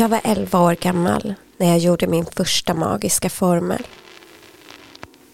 Jag 0.00 0.08
var 0.08 0.20
11 0.24 0.60
år 0.60 0.74
gammal 0.74 1.34
när 1.56 1.68
jag 1.68 1.78
gjorde 1.78 2.06
min 2.06 2.26
första 2.26 2.74
magiska 2.74 3.30
formel. 3.30 3.86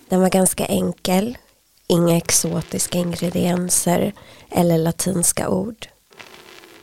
Den 0.08 0.20
var 0.20 0.28
ganska 0.30 0.64
enkel, 0.66 1.38
inga 1.86 2.16
exotiska 2.16 2.98
ingredienser 2.98 4.12
eller 4.50 4.78
latinska 4.78 5.48
ord. 5.48 5.88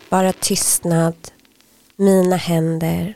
Bara 0.09 0.33
tystnad, 0.33 1.15
mina 1.95 2.35
händer, 2.35 3.15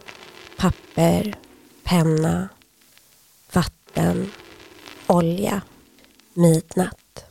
papper, 0.57 1.35
penna, 1.83 2.49
vatten, 3.53 4.31
olja, 5.07 5.61
midnatt. 6.33 7.25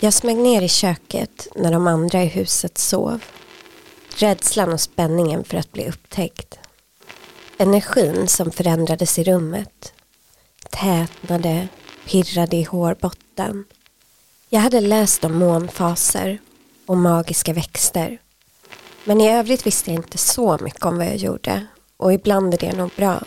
Jag 0.00 0.12
smög 0.12 0.36
ner 0.36 0.62
i 0.62 0.68
köket 0.68 1.48
när 1.54 1.72
de 1.72 1.86
andra 1.86 2.22
i 2.22 2.26
huset 2.26 2.78
sov. 2.78 3.24
Rädslan 4.18 4.72
och 4.72 4.80
spänningen 4.80 5.44
för 5.44 5.56
att 5.56 5.72
bli 5.72 5.88
upptäckt. 5.88 6.58
Energin 7.58 8.28
som 8.28 8.50
förändrades 8.50 9.18
i 9.18 9.24
rummet. 9.24 9.92
Tätnade, 10.70 11.68
pirrade 12.06 12.56
i 12.56 12.62
hårbotten. 12.62 13.64
Jag 14.48 14.60
hade 14.60 14.80
läst 14.80 15.24
om 15.24 15.38
månfaser 15.38 16.38
och 16.86 16.96
magiska 16.96 17.52
växter. 17.52 18.18
Men 19.04 19.20
i 19.20 19.30
övrigt 19.30 19.66
visste 19.66 19.90
jag 19.90 19.98
inte 19.98 20.18
så 20.18 20.58
mycket 20.62 20.84
om 20.84 20.96
vad 20.96 21.06
jag 21.06 21.16
gjorde. 21.16 21.66
Och 21.96 22.12
ibland 22.12 22.54
är 22.54 22.58
det 22.58 22.76
nog 22.76 22.90
bra. 22.96 23.22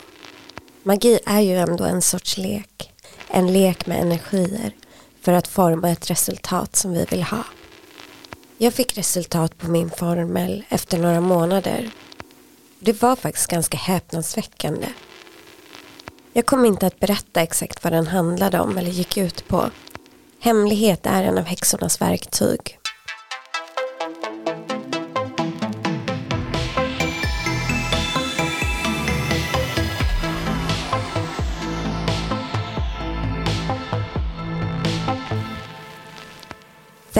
Magi 0.83 1.19
är 1.25 1.39
ju 1.39 1.57
ändå 1.57 1.83
en 1.83 2.01
sorts 2.01 2.37
lek. 2.37 2.91
En 3.27 3.53
lek 3.53 3.85
med 3.85 4.01
energier 4.01 4.75
för 5.21 5.33
att 5.33 5.47
forma 5.47 5.89
ett 5.89 6.09
resultat 6.09 6.75
som 6.75 6.91
vi 6.91 7.05
vill 7.09 7.23
ha. 7.23 7.43
Jag 8.61 8.73
fick 8.73 8.97
resultat 8.97 9.57
på 9.57 9.71
min 9.71 9.89
formel 9.89 10.63
efter 10.69 10.97
några 10.97 11.21
månader. 11.21 11.91
Det 12.79 13.01
var 13.01 13.15
faktiskt 13.15 13.47
ganska 13.47 13.77
häpnadsväckande. 13.77 14.87
Jag 16.33 16.45
kommer 16.45 16.67
inte 16.67 16.87
att 16.87 16.99
berätta 16.99 17.41
exakt 17.41 17.83
vad 17.83 17.93
den 17.93 18.07
handlade 18.07 18.59
om 18.59 18.77
eller 18.77 18.91
gick 18.91 19.17
ut 19.17 19.47
på. 19.47 19.69
Hemlighet 20.39 21.05
är 21.05 21.23
en 21.23 21.37
av 21.37 21.43
häxornas 21.43 22.01
verktyg. 22.01 22.78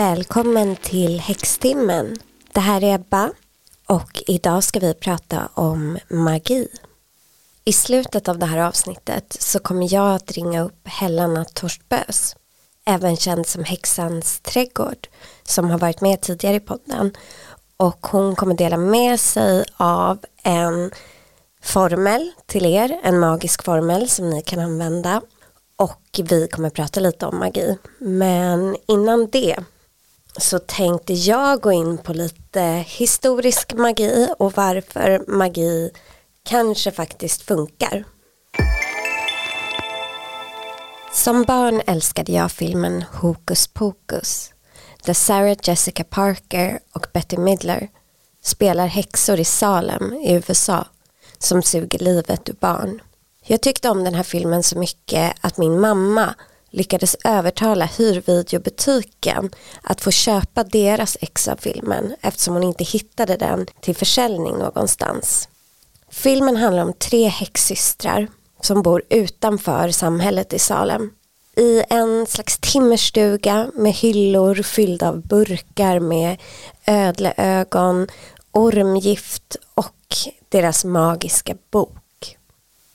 Välkommen 0.00 0.76
till 0.76 1.20
Häxtimmen. 1.20 2.16
Det 2.52 2.60
här 2.60 2.84
är 2.84 2.94
Ebba 2.94 3.30
och 3.86 4.22
idag 4.26 4.64
ska 4.64 4.80
vi 4.80 4.94
prata 4.94 5.48
om 5.54 5.98
magi. 6.08 6.68
I 7.64 7.72
slutet 7.72 8.28
av 8.28 8.38
det 8.38 8.46
här 8.46 8.58
avsnittet 8.58 9.36
så 9.40 9.58
kommer 9.58 9.94
jag 9.94 10.14
att 10.14 10.32
ringa 10.32 10.62
upp 10.62 10.80
Helena 10.84 11.44
Torstbös, 11.44 12.36
även 12.84 13.16
känd 13.16 13.46
som 13.46 13.64
Häxans 13.64 14.40
trädgård, 14.40 15.08
som 15.42 15.70
har 15.70 15.78
varit 15.78 16.00
med 16.00 16.20
tidigare 16.20 16.56
i 16.56 16.60
podden. 16.60 17.12
Och 17.76 18.06
hon 18.06 18.36
kommer 18.36 18.54
dela 18.54 18.76
med 18.76 19.20
sig 19.20 19.64
av 19.76 20.18
en 20.42 20.90
formel 21.62 22.30
till 22.46 22.66
er, 22.66 23.00
en 23.02 23.18
magisk 23.18 23.64
formel 23.64 24.08
som 24.08 24.30
ni 24.30 24.42
kan 24.42 24.58
använda. 24.58 25.20
Och 25.76 26.20
vi 26.22 26.48
kommer 26.48 26.70
prata 26.70 27.00
lite 27.00 27.26
om 27.26 27.38
magi. 27.38 27.78
Men 27.98 28.76
innan 28.86 29.28
det 29.30 29.56
så 30.36 30.58
tänkte 30.58 31.12
jag 31.12 31.60
gå 31.60 31.72
in 31.72 31.98
på 31.98 32.12
lite 32.12 32.84
historisk 32.86 33.72
magi 33.72 34.28
och 34.38 34.52
varför 34.56 35.24
magi 35.28 35.90
kanske 36.42 36.90
faktiskt 36.90 37.42
funkar. 37.42 38.04
Som 41.12 41.44
barn 41.44 41.82
älskade 41.86 42.32
jag 42.32 42.52
filmen 42.52 43.04
Hokus 43.12 43.66
Pokus 43.66 44.52
där 45.04 45.14
Sarah 45.14 45.56
Jessica 45.62 46.04
Parker 46.04 46.80
och 46.92 47.06
Betty 47.12 47.36
Midler 47.36 47.88
spelar 48.42 48.86
häxor 48.86 49.40
i 49.40 49.44
Salem 49.44 50.12
i 50.12 50.32
USA 50.32 50.86
som 51.38 51.62
suger 51.62 51.98
livet 51.98 52.48
ur 52.48 52.56
barn. 52.60 53.00
Jag 53.46 53.60
tyckte 53.60 53.90
om 53.90 54.04
den 54.04 54.14
här 54.14 54.22
filmen 54.22 54.62
så 54.62 54.78
mycket 54.78 55.32
att 55.40 55.56
min 55.56 55.80
mamma 55.80 56.34
lyckades 56.70 57.16
övertala 57.24 57.84
hyrvideobutiken 57.84 59.50
att 59.82 60.00
få 60.00 60.10
köpa 60.10 60.64
deras 60.64 61.16
ex 61.20 61.48
av 61.48 61.56
filmen 61.56 62.14
eftersom 62.20 62.54
hon 62.54 62.62
inte 62.62 62.84
hittade 62.84 63.36
den 63.36 63.66
till 63.80 63.96
försäljning 63.96 64.58
någonstans. 64.58 65.48
Filmen 66.10 66.56
handlar 66.56 66.82
om 66.82 66.92
tre 66.92 67.28
häxsystrar 67.28 68.28
som 68.60 68.82
bor 68.82 69.02
utanför 69.08 69.90
samhället 69.90 70.52
i 70.52 70.58
Salem. 70.58 71.10
I 71.56 71.82
en 71.90 72.26
slags 72.26 72.58
timmerstuga 72.58 73.70
med 73.74 73.92
hyllor 73.92 74.54
fyllda 74.54 75.08
av 75.08 75.26
burkar 75.26 76.00
med 76.00 76.36
ödleögon, 76.86 78.08
ormgift 78.52 79.56
och 79.74 79.94
deras 80.48 80.84
magiska 80.84 81.54
bok. 81.70 81.99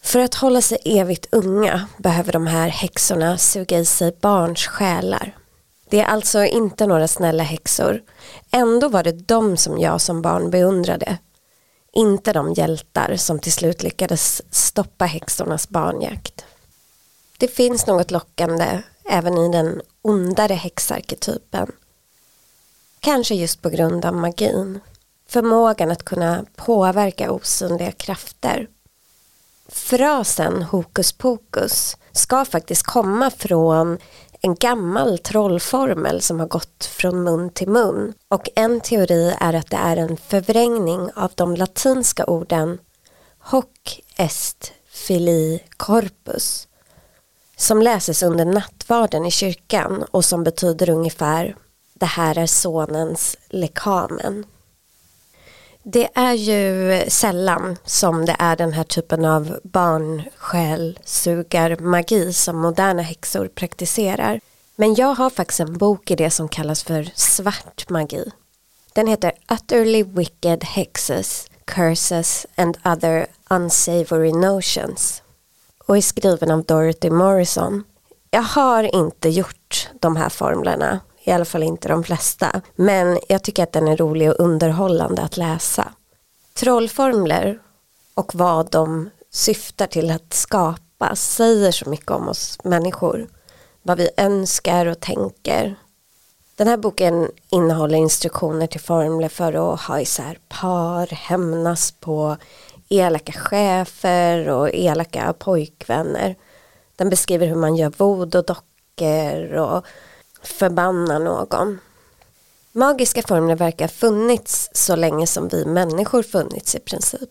För 0.05 0.19
att 0.19 0.35
hålla 0.35 0.61
sig 0.61 0.77
evigt 0.85 1.27
unga 1.31 1.87
behöver 1.97 2.33
de 2.33 2.47
här 2.47 2.67
häxorna 2.67 3.37
suga 3.37 3.79
i 3.79 3.85
sig 3.85 4.17
barns 4.21 4.67
själar. 4.67 5.37
Det 5.89 5.99
är 5.99 6.05
alltså 6.05 6.45
inte 6.45 6.87
några 6.87 7.07
snälla 7.07 7.43
häxor. 7.43 8.03
Ändå 8.51 8.89
var 8.89 9.03
det 9.03 9.27
de 9.27 9.57
som 9.57 9.79
jag 9.79 10.01
som 10.01 10.21
barn 10.21 10.49
beundrade. 10.49 11.17
Inte 11.93 12.33
de 12.33 12.53
hjältar 12.53 13.15
som 13.15 13.39
till 13.39 13.51
slut 13.51 13.83
lyckades 13.83 14.41
stoppa 14.49 15.05
häxornas 15.05 15.69
barnjakt. 15.69 16.45
Det 17.37 17.47
finns 17.47 17.87
något 17.87 18.11
lockande 18.11 18.81
även 19.09 19.37
i 19.37 19.51
den 19.51 19.81
ondare 20.01 20.53
häxarketypen. 20.53 21.71
Kanske 22.99 23.35
just 23.35 23.61
på 23.61 23.69
grund 23.69 24.05
av 24.05 24.13
magin. 24.13 24.79
Förmågan 25.29 25.91
att 25.91 26.05
kunna 26.05 26.45
påverka 26.55 27.31
osynliga 27.31 27.91
krafter 27.91 28.67
frasen 29.69 30.63
hokus 30.63 31.13
pokus 31.13 31.97
ska 32.11 32.45
faktiskt 32.45 32.83
komma 32.83 33.29
från 33.29 33.97
en 34.41 34.55
gammal 34.55 35.17
trollformel 35.17 36.21
som 36.21 36.39
har 36.39 36.47
gått 36.47 36.85
från 36.85 37.23
mun 37.23 37.49
till 37.49 37.69
mun. 37.69 38.13
Och 38.27 38.49
en 38.55 38.81
teori 38.81 39.35
är 39.39 39.53
att 39.53 39.69
det 39.69 39.77
är 39.77 39.97
en 39.97 40.17
förvrängning 40.17 41.09
av 41.15 41.31
de 41.35 41.55
latinska 41.55 42.25
orden 42.25 42.77
hoc 43.39 43.65
est 44.15 44.73
filii 44.89 45.63
corpus 45.77 46.67
som 47.57 47.81
läses 47.81 48.23
under 48.23 48.45
nattvarden 48.45 49.25
i 49.25 49.31
kyrkan 49.31 50.05
och 50.11 50.25
som 50.25 50.43
betyder 50.43 50.89
ungefär 50.89 51.55
det 51.93 52.05
här 52.05 52.37
är 52.37 52.45
sonens 52.45 53.37
lekamen. 53.49 54.45
Det 55.87 56.09
är 56.13 56.33
ju 56.33 57.03
sällan 57.09 57.77
som 57.83 58.25
det 58.25 58.35
är 58.39 58.55
den 58.55 58.73
här 58.73 58.83
typen 58.83 59.25
av 59.25 59.59
barnsjälsugarmagi 59.63 62.33
som 62.33 62.57
moderna 62.57 63.01
häxor 63.01 63.47
praktiserar. 63.47 64.39
Men 64.75 64.95
jag 64.95 65.15
har 65.15 65.29
faktiskt 65.29 65.59
en 65.59 65.77
bok 65.77 66.11
i 66.11 66.15
det 66.15 66.29
som 66.29 66.47
kallas 66.47 66.83
för 66.83 67.09
svart 67.15 67.89
magi. 67.89 68.31
Den 68.93 69.07
heter 69.07 69.31
Utterly 69.51 70.03
Wicked 70.03 70.63
Hexes, 70.63 71.47
Curses 71.65 72.45
and 72.55 72.77
Other 72.85 73.27
Unsavory 73.49 74.31
Notions 74.31 75.23
och 75.87 75.97
är 75.97 76.01
skriven 76.01 76.51
av 76.51 76.63
Dorothy 76.63 77.09
Morrison. 77.09 77.83
Jag 78.31 78.41
har 78.41 78.95
inte 78.95 79.29
gjort 79.29 79.89
de 80.01 80.15
här 80.15 80.29
formlerna 80.29 80.99
i 81.25 81.31
alla 81.31 81.45
fall 81.45 81.63
inte 81.63 81.87
de 81.87 82.03
flesta. 82.03 82.61
Men 82.75 83.19
jag 83.27 83.43
tycker 83.43 83.63
att 83.63 83.71
den 83.71 83.87
är 83.87 83.97
rolig 83.97 84.29
och 84.29 84.39
underhållande 84.39 85.21
att 85.21 85.37
läsa. 85.37 85.93
Trollformler 86.53 87.59
och 88.13 88.35
vad 88.35 88.71
de 88.71 89.09
syftar 89.31 89.87
till 89.87 90.11
att 90.11 90.33
skapa 90.33 91.15
säger 91.15 91.71
så 91.71 91.89
mycket 91.89 92.11
om 92.11 92.29
oss 92.29 92.57
människor. 92.63 93.27
Vad 93.81 93.97
vi 93.97 94.09
önskar 94.17 94.85
och 94.85 94.99
tänker. 94.99 95.75
Den 96.55 96.67
här 96.67 96.77
boken 96.77 97.31
innehåller 97.49 97.97
instruktioner 97.97 98.67
till 98.67 98.81
formler 98.81 99.29
för 99.29 99.73
att 99.73 99.81
ha 99.81 100.01
isär 100.01 100.37
par, 100.49 101.07
hämnas 101.07 101.91
på 101.91 102.37
elaka 102.89 103.31
chefer 103.31 104.49
och 104.49 104.69
elaka 104.73 105.33
pojkvänner. 105.39 106.35
Den 106.95 107.09
beskriver 107.09 107.47
hur 107.47 107.55
man 107.55 107.75
gör 107.75 107.89
voodoo-dockor 107.89 109.53
och 109.53 109.85
förbanna 110.45 111.19
någon. 111.19 111.79
Magiska 112.71 113.21
formler 113.21 113.55
verkar 113.55 113.85
ha 113.85 113.89
funnits 113.89 114.69
så 114.73 114.95
länge 114.95 115.27
som 115.27 115.47
vi 115.47 115.65
människor 115.65 116.23
funnits 116.23 116.75
i 116.75 116.79
princip. 116.79 117.29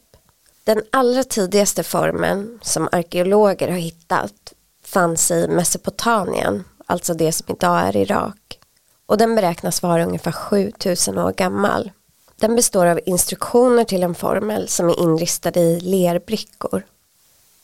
Den 0.64 0.82
allra 0.92 1.24
tidigaste 1.24 1.82
formen 1.82 2.58
som 2.62 2.88
arkeologer 2.92 3.68
har 3.68 3.78
hittat 3.78 4.52
fanns 4.84 5.30
i 5.30 5.48
Mesopotamien, 5.48 6.64
alltså 6.86 7.14
det 7.14 7.32
som 7.32 7.46
idag 7.48 7.80
är 7.80 7.96
Irak. 7.96 8.58
Och 9.06 9.18
den 9.18 9.34
beräknas 9.34 9.82
vara 9.82 10.06
ungefär 10.06 10.32
7000 10.32 11.18
år 11.18 11.32
gammal. 11.32 11.90
Den 12.36 12.56
består 12.56 12.86
av 12.86 13.00
instruktioner 13.06 13.84
till 13.84 14.02
en 14.02 14.14
formel 14.14 14.68
som 14.68 14.88
är 14.88 15.00
inristad 15.00 15.60
i 15.60 15.80
lerbrickor. 15.80 16.82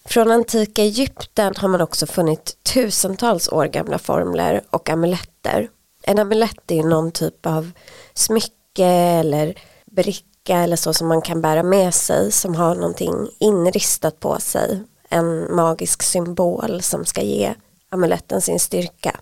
Från 0.04 0.30
antika 0.30 0.82
Egypten 0.82 1.54
har 1.56 1.68
man 1.68 1.80
också 1.80 2.06
funnit 2.06 2.56
tusentals 2.62 3.48
år 3.48 3.66
gamla 3.66 3.98
formler 3.98 4.62
och 4.70 4.90
amuletter. 4.90 5.70
En 6.02 6.18
amulett 6.18 6.70
är 6.70 6.82
någon 6.82 7.12
typ 7.12 7.46
av 7.46 7.70
smycke 8.14 8.86
eller 8.86 9.58
bricka 9.86 10.58
eller 10.58 10.76
så 10.76 10.94
som 10.94 11.08
man 11.08 11.22
kan 11.22 11.40
bära 11.40 11.62
med 11.62 11.94
sig 11.94 12.32
som 12.32 12.54
har 12.54 12.74
någonting 12.74 13.28
inristat 13.38 14.20
på 14.20 14.40
sig. 14.40 14.82
En 15.08 15.54
magisk 15.54 16.02
symbol 16.02 16.82
som 16.82 17.04
ska 17.04 17.22
ge 17.22 17.54
amuletten 17.88 18.40
sin 18.40 18.60
styrka. 18.60 19.20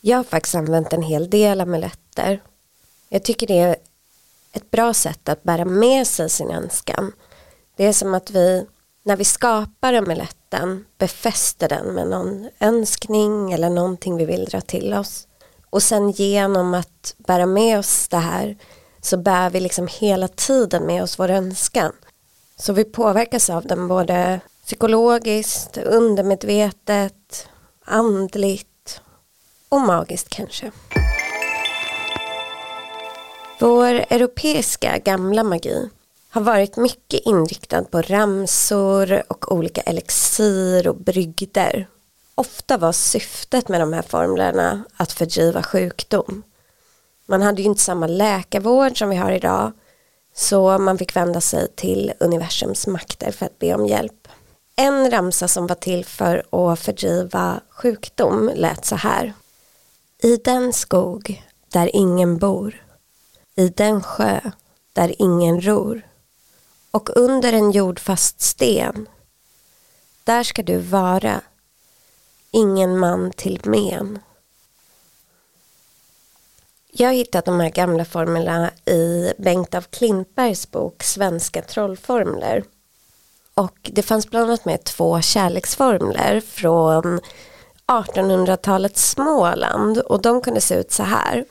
Jag 0.00 0.16
har 0.16 0.24
faktiskt 0.24 0.54
använt 0.54 0.92
en 0.92 1.02
hel 1.02 1.30
del 1.30 1.60
amuletter. 1.60 2.42
Jag 3.08 3.22
tycker 3.22 3.46
det 3.46 3.58
är 3.58 3.76
ett 4.52 4.70
bra 4.70 4.94
sätt 4.94 5.28
att 5.28 5.42
bära 5.42 5.64
med 5.64 6.06
sig 6.06 6.30
sin 6.30 6.50
önskan. 6.50 7.12
Det 7.76 7.86
är 7.86 7.92
som 7.92 8.14
att 8.14 8.30
vi 8.30 8.66
när 9.04 9.16
vi 9.16 9.24
skapar 9.24 9.92
amuletten 9.92 10.84
befäster 10.98 11.68
den 11.68 11.94
med 11.94 12.08
någon 12.08 12.48
önskning 12.60 13.52
eller 13.52 13.70
någonting 13.70 14.16
vi 14.16 14.24
vill 14.24 14.44
dra 14.44 14.60
till 14.60 14.94
oss. 14.94 15.28
Och 15.70 15.82
sen 15.82 16.10
genom 16.10 16.74
att 16.74 17.14
bära 17.18 17.46
med 17.46 17.78
oss 17.78 18.08
det 18.08 18.16
här 18.16 18.56
så 19.00 19.16
bär 19.16 19.50
vi 19.50 19.60
liksom 19.60 19.88
hela 19.90 20.28
tiden 20.28 20.86
med 20.86 21.02
oss 21.02 21.18
vår 21.18 21.30
önskan. 21.30 21.92
Så 22.56 22.72
vi 22.72 22.84
påverkas 22.84 23.50
av 23.50 23.66
den 23.66 23.88
både 23.88 24.40
psykologiskt, 24.64 25.76
undermedvetet, 25.76 27.48
andligt 27.84 29.00
och 29.68 29.80
magiskt 29.80 30.28
kanske. 30.28 30.72
Vår 33.60 33.94
europeiska 33.94 34.98
gamla 34.98 35.42
magi 35.42 35.90
har 36.34 36.42
varit 36.42 36.76
mycket 36.76 37.20
inriktad 37.24 37.84
på 37.84 38.02
ramsor 38.02 39.22
och 39.28 39.52
olika 39.52 39.80
elixir 39.80 40.88
och 40.88 40.96
brygder. 40.96 41.88
Ofta 42.34 42.78
var 42.78 42.92
syftet 42.92 43.68
med 43.68 43.80
de 43.80 43.92
här 43.92 44.02
formlerna 44.02 44.84
att 44.96 45.12
fördriva 45.12 45.62
sjukdom. 45.62 46.42
Man 47.26 47.42
hade 47.42 47.62
ju 47.62 47.68
inte 47.68 47.80
samma 47.80 48.06
läkarvård 48.06 48.98
som 48.98 49.08
vi 49.08 49.16
har 49.16 49.32
idag 49.32 49.72
så 50.34 50.78
man 50.78 50.98
fick 50.98 51.16
vända 51.16 51.40
sig 51.40 51.68
till 51.74 52.12
universums 52.20 52.86
makter 52.86 53.32
för 53.32 53.46
att 53.46 53.58
be 53.58 53.74
om 53.74 53.86
hjälp. 53.86 54.28
En 54.76 55.10
ramsa 55.10 55.48
som 55.48 55.66
var 55.66 55.76
till 55.76 56.04
för 56.04 56.44
att 56.50 56.78
fördriva 56.78 57.60
sjukdom 57.70 58.50
lät 58.54 58.84
så 58.84 58.96
här. 58.96 59.32
I 60.22 60.36
den 60.36 60.72
skog 60.72 61.42
där 61.68 61.96
ingen 61.96 62.38
bor, 62.38 62.84
i 63.56 63.68
den 63.68 64.02
sjö 64.02 64.40
där 64.92 65.14
ingen 65.18 65.60
ror 65.60 66.02
och 66.92 67.16
under 67.16 67.52
en 67.52 67.70
jordfast 67.70 68.40
sten. 68.40 69.08
Där 70.24 70.42
ska 70.42 70.62
du 70.62 70.78
vara, 70.78 71.40
ingen 72.50 72.98
man 72.98 73.30
till 73.30 73.60
men. 73.64 74.18
Jag 76.92 77.08
har 77.08 77.14
hittat 77.14 77.44
de 77.44 77.60
här 77.60 77.70
gamla 77.70 78.04
formlerna 78.04 78.70
i 78.86 79.32
Bengt 79.38 79.74
af 79.74 79.90
Klintbergs 79.90 80.70
bok 80.70 81.02
Svenska 81.02 81.62
trollformler. 81.62 82.64
Och 83.54 83.90
det 83.92 84.02
fanns 84.02 84.30
bland 84.30 84.46
annat 84.46 84.64
med 84.64 84.84
två 84.84 85.20
kärleksformler 85.20 86.40
från 86.40 87.20
1800-talets 87.86 89.10
Småland 89.10 89.98
och 89.98 90.22
de 90.22 90.40
kunde 90.40 90.60
se 90.60 90.74
ut 90.74 90.92
så 90.92 91.02
här. 91.02 91.44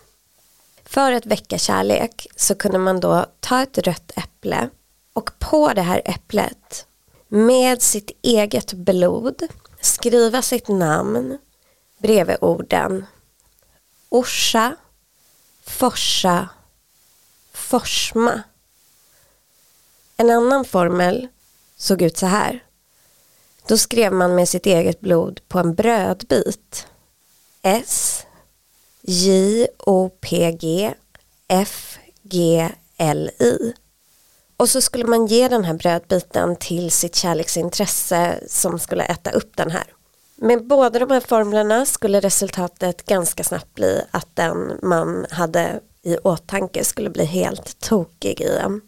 För 0.85 1.11
att 1.11 1.25
väcka 1.25 1.57
kärlek 1.57 2.27
så 2.35 2.55
kunde 2.55 2.77
man 2.77 2.99
då 2.99 3.25
ta 3.39 3.61
ett 3.61 3.77
rött 3.77 4.11
äpple 4.15 4.69
och 5.13 5.39
på 5.39 5.73
det 5.73 5.81
här 5.81 6.01
äpplet 6.05 6.87
med 7.27 7.81
sitt 7.81 8.11
eget 8.21 8.73
blod 8.73 9.47
skriva 9.81 10.41
sitt 10.41 10.67
namn 10.67 11.37
bredvid 11.97 12.37
orden 12.41 13.05
Orsa, 14.09 14.75
Forsa, 15.63 16.49
Forsma. 17.51 18.43
En 20.17 20.29
annan 20.29 20.65
formel 20.65 21.27
såg 21.77 22.01
ut 22.01 22.17
så 22.17 22.25
här. 22.25 22.63
Då 23.67 23.77
skrev 23.77 24.13
man 24.13 24.35
med 24.35 24.49
sitt 24.49 24.65
eget 24.65 24.99
blod 24.99 25.41
på 25.47 25.59
en 25.59 25.75
brödbit. 25.75 26.87
S 27.61 28.25
J 29.01 29.67
O 29.77 30.09
P 30.09 30.51
G 30.51 30.93
F 31.47 31.97
G 32.23 32.69
L 32.97 33.31
I. 33.39 33.73
Och 34.61 34.69
så 34.69 34.81
skulle 34.81 35.05
man 35.05 35.25
ge 35.25 35.47
den 35.47 35.63
här 35.63 35.73
brödbiten 35.73 36.55
till 36.55 36.91
sitt 36.91 37.15
kärleksintresse 37.15 38.39
som 38.47 38.79
skulle 38.79 39.03
äta 39.03 39.31
upp 39.31 39.57
den 39.57 39.71
här. 39.71 39.83
Med 40.35 40.67
båda 40.67 40.99
de 40.99 41.11
här 41.11 41.19
formlerna 41.19 41.85
skulle 41.85 42.19
resultatet 42.19 43.05
ganska 43.05 43.43
snabbt 43.43 43.75
bli 43.75 44.01
att 44.11 44.27
den 44.33 44.79
man 44.81 45.25
hade 45.29 45.79
i 46.01 46.17
åtanke 46.17 46.83
skulle 46.83 47.09
bli 47.09 47.25
helt 47.25 47.79
tokig 47.79 48.41
i 48.41 48.57
en. 48.57 48.81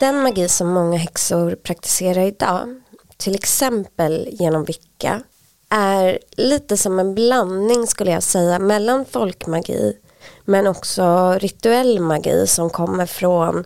Den 0.00 0.22
magi 0.22 0.48
som 0.48 0.68
många 0.68 0.98
häxor 0.98 1.54
praktiserar 1.54 2.22
idag, 2.22 2.80
till 3.16 3.34
exempel 3.34 4.28
genom 4.32 4.64
vicka, 4.64 5.22
är 5.68 6.18
lite 6.36 6.76
som 6.76 6.98
en 6.98 7.14
blandning 7.14 7.86
skulle 7.86 8.10
jag 8.10 8.22
säga 8.22 8.58
mellan 8.58 9.04
folkmagi 9.04 9.96
men 10.44 10.66
också 10.66 11.32
rituell 11.38 12.00
magi 12.00 12.46
som 12.46 12.70
kommer 12.70 13.06
från 13.06 13.64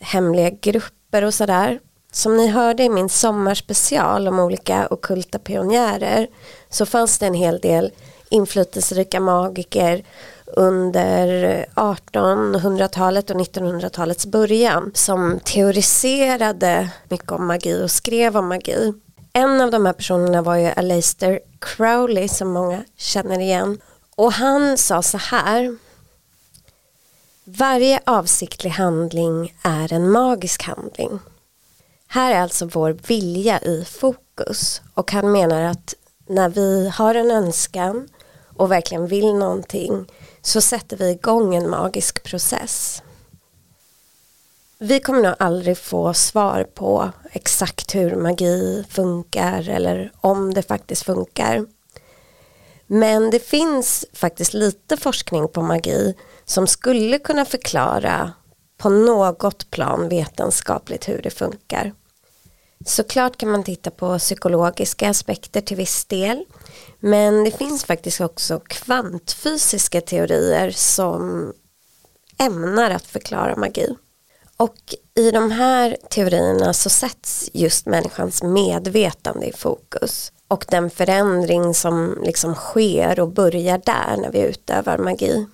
hemliga 0.00 0.50
grupper 0.50 1.24
och 1.24 1.34
sådär. 1.34 1.80
Som 2.12 2.36
ni 2.36 2.46
hörde 2.48 2.82
i 2.82 2.88
min 2.88 3.08
sommarspecial 3.08 4.28
om 4.28 4.38
olika 4.38 4.86
okulta 4.90 5.38
pionjärer 5.38 6.28
så 6.68 6.86
fanns 6.86 7.18
det 7.18 7.26
en 7.26 7.34
hel 7.34 7.58
del 7.58 7.92
inflytelserika 8.28 9.20
magiker 9.20 10.04
under 10.46 11.66
1800-talet 11.74 13.30
och 13.30 13.36
1900-talets 13.36 14.26
början 14.26 14.90
som 14.94 15.40
teoriserade 15.44 16.90
mycket 17.08 17.32
om 17.32 17.46
magi 17.46 17.84
och 17.84 17.90
skrev 17.90 18.36
om 18.36 18.48
magi. 18.48 18.92
En 19.32 19.60
av 19.60 19.70
de 19.70 19.86
här 19.86 19.92
personerna 19.92 20.42
var 20.42 20.56
ju 20.56 20.66
Aleister 20.66 21.40
Crowley 21.60 22.28
som 22.28 22.52
många 22.52 22.84
känner 22.96 23.40
igen 23.40 23.78
och 24.16 24.32
han 24.32 24.78
sa 24.78 25.02
så 25.02 25.18
här 25.18 25.76
varje 27.44 28.00
avsiktlig 28.06 28.70
handling 28.70 29.54
är 29.62 29.92
en 29.92 30.10
magisk 30.10 30.62
handling. 30.62 31.18
Här 32.08 32.32
är 32.32 32.40
alltså 32.40 32.66
vår 32.66 32.90
vilja 33.06 33.60
i 33.60 33.84
fokus 33.84 34.82
och 34.94 35.12
han 35.12 35.32
menar 35.32 35.62
att 35.62 35.94
när 36.26 36.48
vi 36.48 36.88
har 36.88 37.14
en 37.14 37.30
önskan 37.30 38.08
och 38.56 38.70
verkligen 38.70 39.06
vill 39.06 39.34
någonting 39.34 40.06
så 40.42 40.60
sätter 40.60 40.96
vi 40.96 41.10
igång 41.10 41.54
en 41.54 41.70
magisk 41.70 42.22
process. 42.22 43.02
Vi 44.78 45.00
kommer 45.00 45.22
nog 45.22 45.34
aldrig 45.38 45.78
få 45.78 46.14
svar 46.14 46.66
på 46.74 47.10
exakt 47.32 47.94
hur 47.94 48.16
magi 48.16 48.84
funkar 48.90 49.68
eller 49.68 50.12
om 50.20 50.54
det 50.54 50.62
faktiskt 50.62 51.02
funkar. 51.02 51.66
Men 52.86 53.30
det 53.30 53.38
finns 53.38 54.06
faktiskt 54.12 54.54
lite 54.54 54.96
forskning 54.96 55.48
på 55.48 55.62
magi 55.62 56.14
som 56.44 56.66
skulle 56.66 57.18
kunna 57.18 57.44
förklara 57.44 58.32
på 58.78 58.88
något 58.88 59.70
plan 59.70 60.08
vetenskapligt 60.08 61.08
hur 61.08 61.22
det 61.22 61.30
funkar. 61.30 61.92
Såklart 62.86 63.36
kan 63.36 63.50
man 63.50 63.64
titta 63.64 63.90
på 63.90 64.18
psykologiska 64.18 65.10
aspekter 65.10 65.60
till 65.60 65.76
viss 65.76 66.04
del 66.04 66.44
men 67.00 67.44
det 67.44 67.50
finns 67.50 67.84
faktiskt 67.84 68.20
också 68.20 68.60
kvantfysiska 68.66 70.00
teorier 70.00 70.70
som 70.70 71.52
ämnar 72.38 72.90
att 72.90 73.06
förklara 73.06 73.56
magi. 73.56 73.96
Och 74.56 74.94
i 75.14 75.30
de 75.30 75.50
här 75.50 75.96
teorierna 76.10 76.72
så 76.72 76.90
sätts 76.90 77.50
just 77.52 77.86
människans 77.86 78.42
medvetande 78.42 79.46
i 79.46 79.52
fokus 79.52 80.32
och 80.48 80.64
den 80.68 80.90
förändring 80.90 81.74
som 81.74 82.18
liksom 82.22 82.54
sker 82.54 83.20
och 83.20 83.28
börjar 83.28 83.78
där 83.84 84.16
när 84.16 84.30
vi 84.30 84.40
utövar 84.40 84.98
magi. 84.98 85.46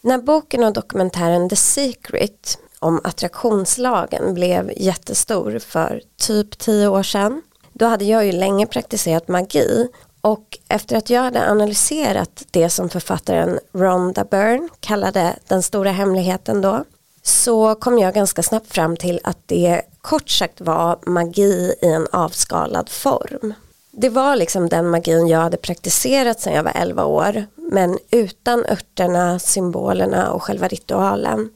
När 0.00 0.18
boken 0.18 0.64
och 0.64 0.72
dokumentären 0.72 1.48
The 1.48 1.56
Secret 1.56 2.58
om 2.78 3.00
attraktionslagen 3.04 4.34
blev 4.34 4.72
jättestor 4.76 5.58
för 5.58 6.02
typ 6.16 6.58
tio 6.58 6.88
år 6.88 7.02
sedan 7.02 7.42
då 7.72 7.86
hade 7.86 8.04
jag 8.04 8.26
ju 8.26 8.32
länge 8.32 8.66
praktiserat 8.66 9.28
magi 9.28 9.88
och 10.20 10.58
efter 10.68 10.96
att 10.96 11.10
jag 11.10 11.22
hade 11.22 11.50
analyserat 11.50 12.42
det 12.50 12.70
som 12.70 12.88
författaren 12.88 13.58
Rhonda 13.72 14.24
Byrne 14.24 14.68
kallade 14.80 15.36
den 15.48 15.62
stora 15.62 15.90
hemligheten 15.90 16.60
då 16.60 16.84
så 17.22 17.74
kom 17.74 17.98
jag 17.98 18.14
ganska 18.14 18.42
snabbt 18.42 18.72
fram 18.72 18.96
till 18.96 19.20
att 19.24 19.38
det 19.46 19.82
kort 20.00 20.30
sagt 20.30 20.60
var 20.60 20.98
magi 21.06 21.74
i 21.82 21.86
en 21.86 22.06
avskalad 22.12 22.88
form. 22.88 23.54
Det 24.00 24.08
var 24.08 24.36
liksom 24.36 24.68
den 24.68 24.90
magin 24.90 25.28
jag 25.28 25.38
hade 25.38 25.56
praktiserat 25.56 26.40
sedan 26.40 26.52
jag 26.52 26.62
var 26.62 26.72
11 26.74 27.04
år 27.04 27.46
men 27.56 27.98
utan 28.10 28.64
örterna, 28.64 29.38
symbolerna 29.38 30.32
och 30.32 30.42
själva 30.42 30.68
ritualen. 30.68 31.50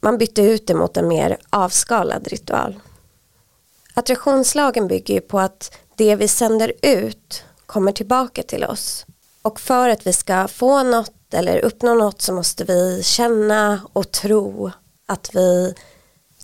Man 0.00 0.18
bytte 0.18 0.42
ut 0.42 0.66
det 0.66 0.74
mot 0.74 0.96
en 0.96 1.08
mer 1.08 1.36
avskalad 1.50 2.28
ritual. 2.28 2.80
Attraktionslagen 3.94 4.88
bygger 4.88 5.14
ju 5.14 5.20
på 5.20 5.38
att 5.38 5.76
det 5.96 6.16
vi 6.16 6.28
sänder 6.28 6.72
ut 6.82 7.44
kommer 7.66 7.92
tillbaka 7.92 8.42
till 8.42 8.64
oss. 8.64 9.06
Och 9.42 9.60
för 9.60 9.88
att 9.88 10.06
vi 10.06 10.12
ska 10.12 10.48
få 10.48 10.82
något 10.82 11.34
eller 11.34 11.64
uppnå 11.64 11.94
något 11.94 12.22
så 12.22 12.32
måste 12.32 12.64
vi 12.64 13.02
känna 13.02 13.80
och 13.92 14.10
tro 14.10 14.70
att 15.06 15.34
vi 15.34 15.74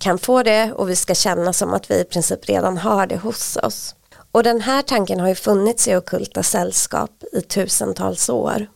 kan 0.00 0.18
få 0.18 0.42
det 0.42 0.72
och 0.72 0.90
vi 0.90 0.96
ska 0.96 1.14
känna 1.14 1.52
som 1.52 1.74
att 1.74 1.90
vi 1.90 2.00
i 2.00 2.04
princip 2.04 2.48
redan 2.48 2.78
har 2.78 3.06
det 3.06 3.16
hos 3.16 3.56
oss. 3.56 3.94
Och 4.32 4.42
den 4.42 4.60
här 4.60 4.82
tanken 4.82 5.20
har 5.20 5.28
ju 5.28 5.34
funnits 5.34 5.88
i 5.88 5.96
okulta 5.96 6.42
sällskap 6.42 7.24
i 7.32 7.40
tusentals 7.40 8.28
år. 8.28 8.66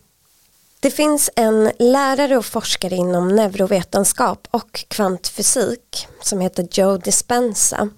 Det 0.81 0.91
finns 0.91 1.31
en 1.37 1.71
lärare 1.79 2.37
och 2.37 2.45
forskare 2.45 2.95
inom 2.95 3.29
neurovetenskap 3.29 4.49
och 4.51 4.85
kvantfysik 4.89 6.09
som 6.23 6.41
heter 6.41 6.69
Joe 6.71 6.97
Dispenza 6.97 7.89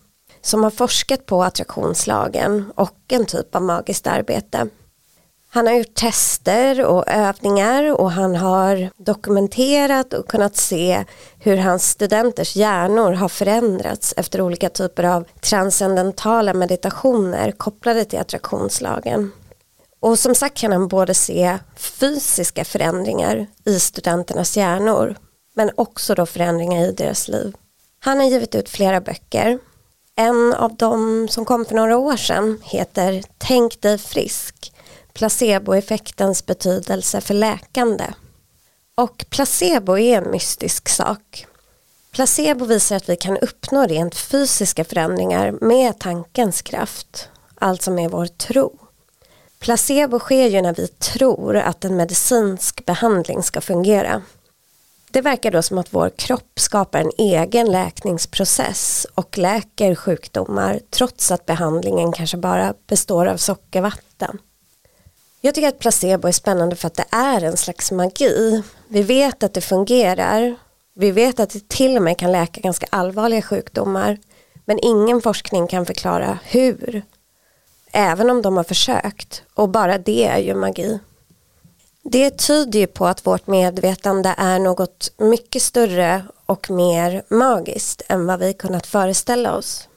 som 0.41 0.65
har 0.65 0.71
forskat 0.71 1.27
på 1.27 1.43
attraktionslagen 1.43 2.73
och 2.75 2.97
en 3.09 3.27
typ 3.27 3.55
av 3.55 3.63
magiskt 3.63 4.07
arbete. 4.07 4.69
Han 5.51 5.67
har 5.67 5.75
gjort 5.75 5.95
tester 5.95 6.85
och 6.85 7.09
övningar 7.09 8.01
och 8.01 8.11
han 8.11 8.37
har 8.37 8.91
dokumenterat 8.97 10.13
och 10.13 10.29
kunnat 10.29 10.57
se 10.57 11.05
hur 11.39 11.57
hans 11.57 11.91
studenters 11.91 12.57
hjärnor 12.57 13.13
har 13.13 13.29
förändrats 13.29 14.15
efter 14.17 14.41
olika 14.41 14.69
typer 14.69 15.05
av 15.05 15.25
transcendentala 15.41 16.55
meditationer 16.55 17.53
kopplade 17.53 18.05
till 18.05 18.19
attraktionslagen. 18.19 19.31
Och 20.01 20.19
som 20.19 20.35
sagt 20.35 20.57
kan 20.57 20.73
han 20.73 20.89
både 20.89 21.15
se 21.15 21.59
fysiska 21.77 22.65
förändringar 22.65 23.47
i 23.65 23.81
studenternas 23.81 24.57
hjärnor 24.57 25.17
men 25.55 25.71
också 25.75 26.15
då 26.15 26.27
förändringar 26.27 26.85
i 26.85 26.93
deras 26.93 27.29
liv. 27.29 27.55
Han 28.01 28.19
har 28.19 28.27
givit 28.27 28.55
ut 28.55 28.69
flera 28.69 29.01
böcker. 29.01 29.59
En 30.17 30.55
av 30.55 30.77
dem 30.77 31.29
som 31.31 31.45
kom 31.45 31.65
för 31.65 31.75
några 31.75 31.99
år 31.99 32.17
sedan 32.17 32.61
heter 32.63 33.23
Tänk 33.39 33.81
dig 33.81 33.99
frisk 33.99 34.73
placeboeffektens 35.19 36.47
betydelse 36.47 37.21
för 37.21 37.35
läkande. 37.35 38.05
Och 38.95 39.25
placebo 39.31 39.99
är 39.99 40.19
en 40.19 40.31
mystisk 40.31 40.89
sak. 40.89 41.47
Placebo 42.11 42.65
visar 42.65 42.97
att 42.97 43.09
vi 43.09 43.17
kan 43.17 43.39
uppnå 43.39 43.87
rent 43.87 44.15
fysiska 44.15 44.85
förändringar 44.85 45.55
med 45.61 45.99
tankens 45.99 46.63
kraft, 46.63 47.29
alltså 47.55 47.91
med 47.91 48.11
vår 48.11 48.27
tro. 48.27 48.79
Placebo 49.59 50.19
sker 50.19 50.47
ju 50.47 50.63
när 50.63 50.75
vi 50.75 50.89
tror 50.89 51.57
att 51.57 51.85
en 51.85 51.97
medicinsk 51.97 52.87
behandling 52.87 53.43
ska 53.43 53.61
fungera. 53.61 54.23
Det 55.11 55.21
verkar 55.21 55.51
då 55.51 55.63
som 55.63 55.79
att 55.79 55.95
vår 55.95 56.11
kropp 56.17 56.61
skapar 56.61 57.01
en 57.01 57.13
egen 57.19 57.71
läkningsprocess 57.71 59.07
och 59.15 59.39
läker 59.39 59.95
sjukdomar 59.95 60.81
trots 60.91 61.31
att 61.31 61.47
behandlingen 61.47 62.13
kanske 62.13 62.37
bara 62.37 62.75
består 62.87 63.27
av 63.27 63.37
sockervatten. 63.37 64.39
Jag 65.41 65.55
tycker 65.55 65.69
att 65.69 65.79
placebo 65.79 66.29
är 66.29 66.33
spännande 66.33 66.77
för 66.77 66.87
att 66.87 66.95
det 66.95 67.07
är 67.11 67.45
en 67.45 67.57
slags 67.57 67.93
magi. 67.93 68.63
Vi 68.89 69.03
vet 69.03 69.43
att 69.43 69.55
det 69.55 69.61
fungerar. 69.61 70.57
Vi 70.95 71.11
vet 71.11 71.41
att 71.41 71.51
det 71.51 71.69
till 71.69 71.97
och 71.97 72.03
med 72.03 72.19
kan 72.19 72.33
läka 72.33 72.61
ganska 72.61 72.87
allvarliga 72.91 73.43
sjukdomar. 73.43 74.19
Men 74.65 74.79
ingen 74.83 75.23
forskning 75.23 75.67
kan 75.67 75.87
förklara 75.87 76.39
hur. 76.45 77.03
Även 77.93 78.31
om 78.31 78.43
de 78.43 78.57
har 78.57 78.65
försökt. 78.65 79.43
Och 79.55 79.69
bara 79.69 79.99
det 79.99 80.25
är 80.25 80.39
ju 80.39 80.55
magi. 80.55 80.99
Det 82.03 82.31
tyder 82.31 82.79
ju 82.79 82.87
på 82.87 83.07
att 83.07 83.27
vårt 83.27 83.47
medvetande 83.47 84.35
är 84.39 84.59
något 84.59 85.13
mycket 85.19 85.63
större 85.63 86.23
och 86.47 86.71
mer 86.71 87.23
magiskt 87.29 88.03
än 88.09 88.27
vad 88.27 88.39
vi 88.39 88.53
kunnat 88.53 88.87
föreställa 88.87 89.57
oss. 89.57 89.89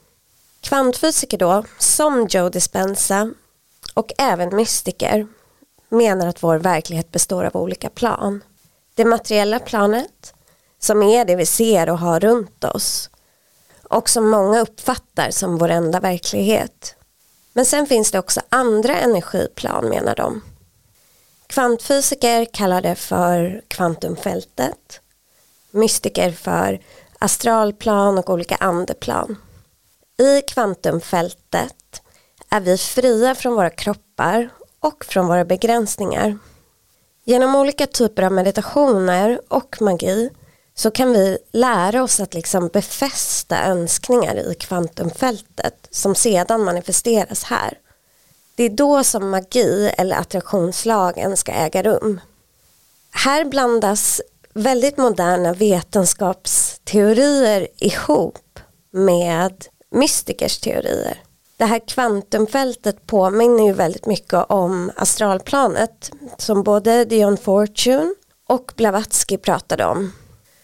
Kvantfysiker 0.61 1.37
då, 1.37 1.63
som 1.79 2.27
Joe 2.29 2.49
Dispenza, 2.49 3.33
och 3.93 4.11
även 4.17 4.55
mystiker 4.55 5.27
menar 5.89 6.27
att 6.27 6.43
vår 6.43 6.57
verklighet 6.57 7.11
består 7.11 7.43
av 7.43 7.55
olika 7.55 7.89
plan. 7.89 8.43
Det 8.95 9.05
materiella 9.05 9.59
planet, 9.59 10.33
som 10.79 11.03
är 11.03 11.25
det 11.25 11.35
vi 11.35 11.45
ser 11.45 11.89
och 11.89 11.99
har 11.99 12.19
runt 12.19 12.63
oss 12.63 13.09
och 13.91 14.09
som 14.09 14.29
många 14.29 14.59
uppfattar 14.59 15.31
som 15.31 15.57
vår 15.57 15.69
enda 15.69 15.99
verklighet. 15.99 16.95
Men 17.53 17.65
sen 17.65 17.87
finns 17.87 18.11
det 18.11 18.19
också 18.19 18.41
andra 18.49 18.99
energiplan 18.99 19.89
menar 19.89 20.15
de. 20.15 20.41
Kvantfysiker 21.47 22.45
kallar 22.45 22.81
det 22.81 22.95
för 22.95 23.61
kvantumfältet, 23.67 25.01
mystiker 25.71 26.31
för 26.31 26.81
astralplan 27.19 28.17
och 28.17 28.29
olika 28.29 28.55
andeplan. 28.55 29.37
I 30.17 30.41
kvantumfältet 30.41 31.75
är 32.51 32.59
vi 32.59 32.77
fria 32.77 33.35
från 33.35 33.55
våra 33.55 33.69
kroppar 33.69 34.49
och 34.79 35.05
från 35.05 35.27
våra 35.27 35.45
begränsningar. 35.45 36.37
Genom 37.23 37.55
olika 37.55 37.87
typer 37.87 38.23
av 38.23 38.31
meditationer 38.31 39.41
och 39.47 39.77
magi 39.81 40.29
så 40.73 40.91
kan 40.91 41.13
vi 41.13 41.37
lära 41.51 42.03
oss 42.03 42.19
att 42.19 42.33
liksom 42.33 42.67
befästa 42.67 43.63
önskningar 43.63 44.35
i 44.35 44.55
kvantumfältet 44.55 45.87
som 45.89 46.15
sedan 46.15 46.63
manifesteras 46.63 47.43
här. 47.43 47.77
Det 48.55 48.63
är 48.63 48.69
då 48.69 49.03
som 49.03 49.29
magi 49.29 49.91
eller 49.97 50.15
attraktionslagen 50.15 51.37
ska 51.37 51.51
äga 51.51 51.83
rum. 51.83 52.21
Här 53.11 53.45
blandas 53.45 54.21
väldigt 54.53 54.97
moderna 54.97 55.53
vetenskapsteorier 55.53 57.67
ihop 57.77 58.59
med 58.91 59.65
mystikers 59.91 60.59
teorier 60.59 61.17
det 61.61 61.67
här 61.67 61.79
kvantumfältet 61.87 63.07
påminner 63.07 63.63
ju 63.63 63.73
väldigt 63.73 64.05
mycket 64.05 64.45
om 64.49 64.91
astralplanet 64.95 66.11
som 66.37 66.63
både 66.63 67.05
Dion 67.05 67.37
Fortune 67.37 68.15
och 68.47 68.73
Blavatsky 68.75 69.37
pratade 69.37 69.85
om. 69.85 70.13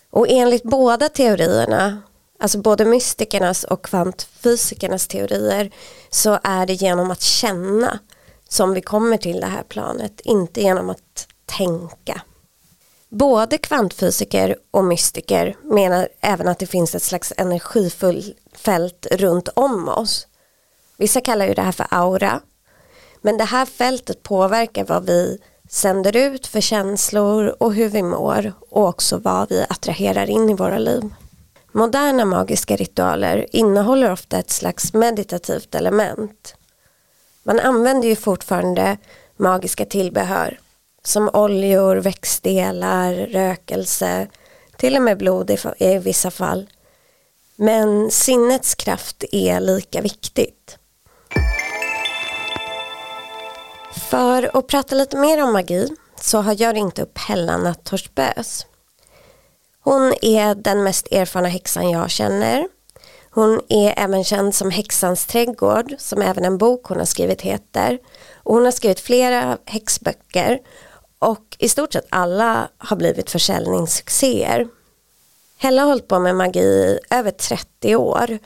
Och 0.09 0.25
enligt 0.29 0.63
båda 0.63 1.09
teorierna, 1.09 2.01
alltså 2.39 2.57
både 2.57 2.85
mystikernas 2.85 3.63
och 3.63 3.85
kvantfysikernas 3.85 5.07
teorier, 5.07 5.71
så 6.09 6.39
är 6.43 6.65
det 6.65 6.73
genom 6.73 7.11
att 7.11 7.21
känna 7.21 7.99
som 8.49 8.73
vi 8.73 8.81
kommer 8.81 9.17
till 9.17 9.39
det 9.39 9.47
här 9.47 9.63
planet, 9.63 10.21
inte 10.23 10.61
genom 10.61 10.89
att 10.89 11.27
tänka. 11.45 12.21
Både 13.09 13.57
kvantfysiker 13.57 14.57
och 14.71 14.83
mystiker 14.83 15.55
menar 15.63 16.09
även 16.21 16.47
att 16.47 16.59
det 16.59 16.67
finns 16.67 16.95
ett 16.95 17.03
slags 17.03 17.33
energifullt 17.37 18.37
fält 18.53 19.07
runt 19.11 19.49
om 19.55 19.89
oss 19.89 20.27
Vissa 20.97 21.21
kallar 21.21 21.47
ju 21.47 21.53
det 21.53 21.61
här 21.61 21.71
för 21.71 21.87
aura. 21.89 22.41
Men 23.21 23.37
det 23.37 23.43
här 23.43 23.65
fältet 23.65 24.23
påverkar 24.23 24.85
vad 24.85 25.05
vi 25.05 25.39
sänder 25.69 26.17
ut 26.17 26.47
för 26.47 26.61
känslor 26.61 27.55
och 27.59 27.73
hur 27.73 27.89
vi 27.89 28.03
mår 28.03 28.53
och 28.69 28.87
också 28.87 29.17
vad 29.17 29.49
vi 29.49 29.65
attraherar 29.69 30.29
in 30.29 30.49
i 30.49 30.53
våra 30.53 30.77
liv. 30.77 31.01
Moderna 31.71 32.25
magiska 32.25 32.75
ritualer 32.75 33.45
innehåller 33.51 34.11
ofta 34.11 34.37
ett 34.37 34.49
slags 34.49 34.93
meditativt 34.93 35.75
element. 35.75 36.55
Man 37.43 37.59
använder 37.59 38.07
ju 38.07 38.15
fortfarande 38.15 38.97
magiska 39.37 39.85
tillbehör 39.85 40.59
som 41.03 41.29
oljor, 41.33 41.95
växtdelar, 41.95 43.13
rökelse, 43.13 44.27
till 44.77 44.95
och 44.95 45.01
med 45.01 45.17
blod 45.17 45.51
i 45.77 45.97
vissa 45.97 46.31
fall. 46.31 46.69
Men 47.55 48.11
sinnets 48.11 48.75
kraft 48.75 49.23
är 49.31 49.59
lika 49.59 50.01
viktigt. 50.01 50.76
För 54.09 54.57
att 54.57 54.67
prata 54.67 54.95
lite 54.95 55.17
mer 55.17 55.43
om 55.43 55.53
magi 55.53 55.89
så 56.21 56.41
har 56.41 56.55
jag 56.61 56.75
ringt 56.75 56.99
upp 56.99 57.17
Helena 57.17 57.73
Torsbös. 57.73 58.65
Hon 59.79 60.13
är 60.21 60.55
den 60.55 60.83
mest 60.83 61.07
erfarna 61.11 61.47
häxan 61.47 61.89
jag 61.89 62.09
känner. 62.09 62.67
Hon 63.29 63.61
är 63.69 63.93
även 63.97 64.23
känd 64.23 64.55
som 64.55 64.71
Häxans 64.71 65.25
trädgård 65.25 65.95
som 65.99 66.21
även 66.21 66.45
en 66.45 66.57
bok 66.57 66.85
hon 66.85 66.97
har 66.97 67.05
skrivit 67.05 67.41
heter. 67.41 67.99
Och 68.43 68.53
hon 68.53 68.65
har 68.65 68.71
skrivit 68.71 68.99
flera 68.99 69.57
häxböcker 69.65 70.59
och 71.19 71.55
i 71.59 71.69
stort 71.69 71.93
sett 71.93 72.07
alla 72.09 72.69
har 72.77 72.97
blivit 72.97 73.29
försäljningssuccéer. 73.31 74.67
Hella 75.57 75.81
har 75.81 75.89
hållit 75.89 76.07
på 76.07 76.19
med 76.19 76.35
magi 76.35 76.59
i 76.59 76.99
över 77.09 77.31
30 77.31 77.95
år 77.95 78.39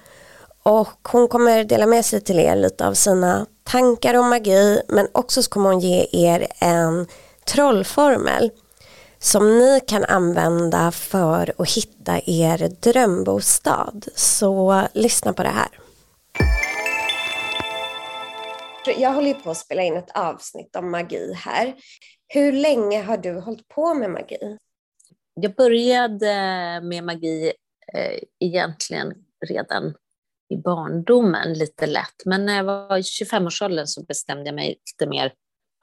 och 0.63 1.07
hon 1.11 1.27
kommer 1.27 1.63
dela 1.63 1.85
med 1.85 2.05
sig 2.05 2.21
till 2.21 2.39
er 2.39 2.55
lite 2.55 2.87
av 2.87 2.93
sina 2.93 3.45
tankar 3.71 4.13
om 4.13 4.29
magi 4.29 4.81
men 4.87 5.07
också 5.11 5.43
så 5.43 5.49
kommer 5.49 5.69
hon 5.69 5.79
ge 5.79 6.07
er 6.11 6.47
en 6.59 7.07
trollformel 7.45 8.51
som 9.19 9.59
ni 9.59 9.79
kan 9.87 10.03
använda 10.03 10.91
för 10.91 11.53
att 11.57 11.71
hitta 11.71 12.19
er 12.25 12.69
drömbostad. 12.91 14.05
Så 14.15 14.83
lyssna 14.93 15.33
på 15.33 15.43
det 15.43 15.49
här. 15.49 15.69
Jag 18.97 19.13
håller 19.13 19.33
på 19.33 19.51
att 19.51 19.57
spela 19.57 19.83
in 19.83 19.97
ett 19.97 20.17
avsnitt 20.17 20.75
om 20.75 20.91
magi 20.91 21.33
här. 21.33 21.75
Hur 22.27 22.51
länge 22.51 23.01
har 23.01 23.17
du 23.17 23.39
hållit 23.39 23.67
på 23.67 23.93
med 23.93 24.09
magi? 24.09 24.57
Jag 25.33 25.55
började 25.55 26.33
med 26.83 27.03
magi 27.03 27.53
eh, 27.93 28.19
egentligen 28.39 29.13
redan 29.47 29.93
i 30.51 30.57
barndomen 30.57 31.53
lite 31.53 31.85
lätt. 31.85 32.25
Men 32.25 32.45
när 32.45 32.55
jag 32.55 32.63
var 32.63 32.97
i 32.97 33.01
25-årsåldern 33.01 33.87
så 33.87 34.03
bestämde 34.03 34.45
jag 34.45 34.55
mig 34.55 34.67
lite 34.67 35.09
mer 35.09 35.33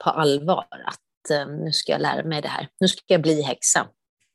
på 0.03 0.09
allvar 0.09 0.67
att 0.85 1.31
eh, 1.31 1.47
nu 1.47 1.71
ska 1.71 1.91
jag 1.91 2.01
lära 2.01 2.23
mig 2.23 2.41
det 2.41 2.47
här. 2.47 2.67
Nu 2.79 2.87
ska 2.87 3.01
jag 3.07 3.21
bli 3.21 3.41
häxa. 3.41 3.87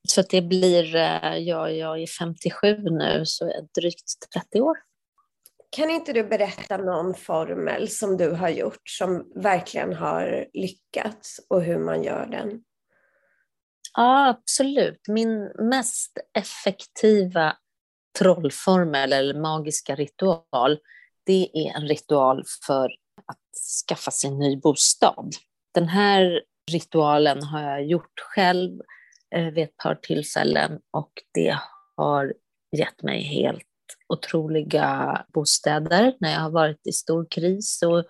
Så 0.09 0.23
det 0.23 0.43
blir, 0.43 0.97
eh, 0.97 1.37
ja, 1.37 1.71
jag 1.71 2.03
är 2.03 2.07
57 2.07 2.76
nu, 2.76 3.23
så 3.25 3.45
drygt 3.81 4.33
30 4.35 4.61
år. 4.61 4.76
Kan 5.76 5.91
inte 5.91 6.12
du 6.12 6.25
berätta 6.25 6.76
någon 6.76 7.14
formel 7.14 7.88
som 7.88 8.17
du 8.17 8.31
har 8.31 8.49
gjort 8.49 8.88
som 8.88 9.33
verkligen 9.35 9.93
har 9.93 10.47
lyckats 10.53 11.41
och 11.49 11.62
hur 11.62 11.79
man 11.79 12.03
gör 12.03 12.26
den? 12.26 12.61
Ja, 13.97 14.29
absolut. 14.29 15.00
Min 15.09 15.53
mest 15.59 16.19
effektiva 16.38 17.57
trollformel 18.18 19.12
eller 19.12 19.35
magiska 19.35 19.94
ritual, 19.94 20.78
det 21.26 21.50
är 21.54 21.76
en 21.76 21.88
ritual 21.88 22.44
för 22.66 22.85
att 23.26 23.38
skaffa 23.88 24.11
sig 24.11 24.30
en 24.30 24.38
ny 24.38 24.56
bostad. 24.56 25.30
Den 25.75 25.88
här 25.88 26.42
ritualen 26.71 27.42
har 27.42 27.62
jag 27.62 27.85
gjort 27.87 28.21
själv 28.35 28.80
eh, 29.35 29.47
vid 29.47 29.64
ett 29.64 29.76
par 29.76 29.94
tillfällen 29.94 30.80
och 30.90 31.12
det 31.35 31.59
har 31.97 32.35
gett 32.76 33.02
mig 33.02 33.23
helt 33.23 33.66
otroliga 34.09 35.25
bostäder 35.35 36.14
när 36.21 36.33
jag 36.33 36.40
har 36.40 36.50
varit 36.50 36.87
i 36.87 36.92
stor 36.92 37.26
kris 37.30 37.83
och 37.83 38.04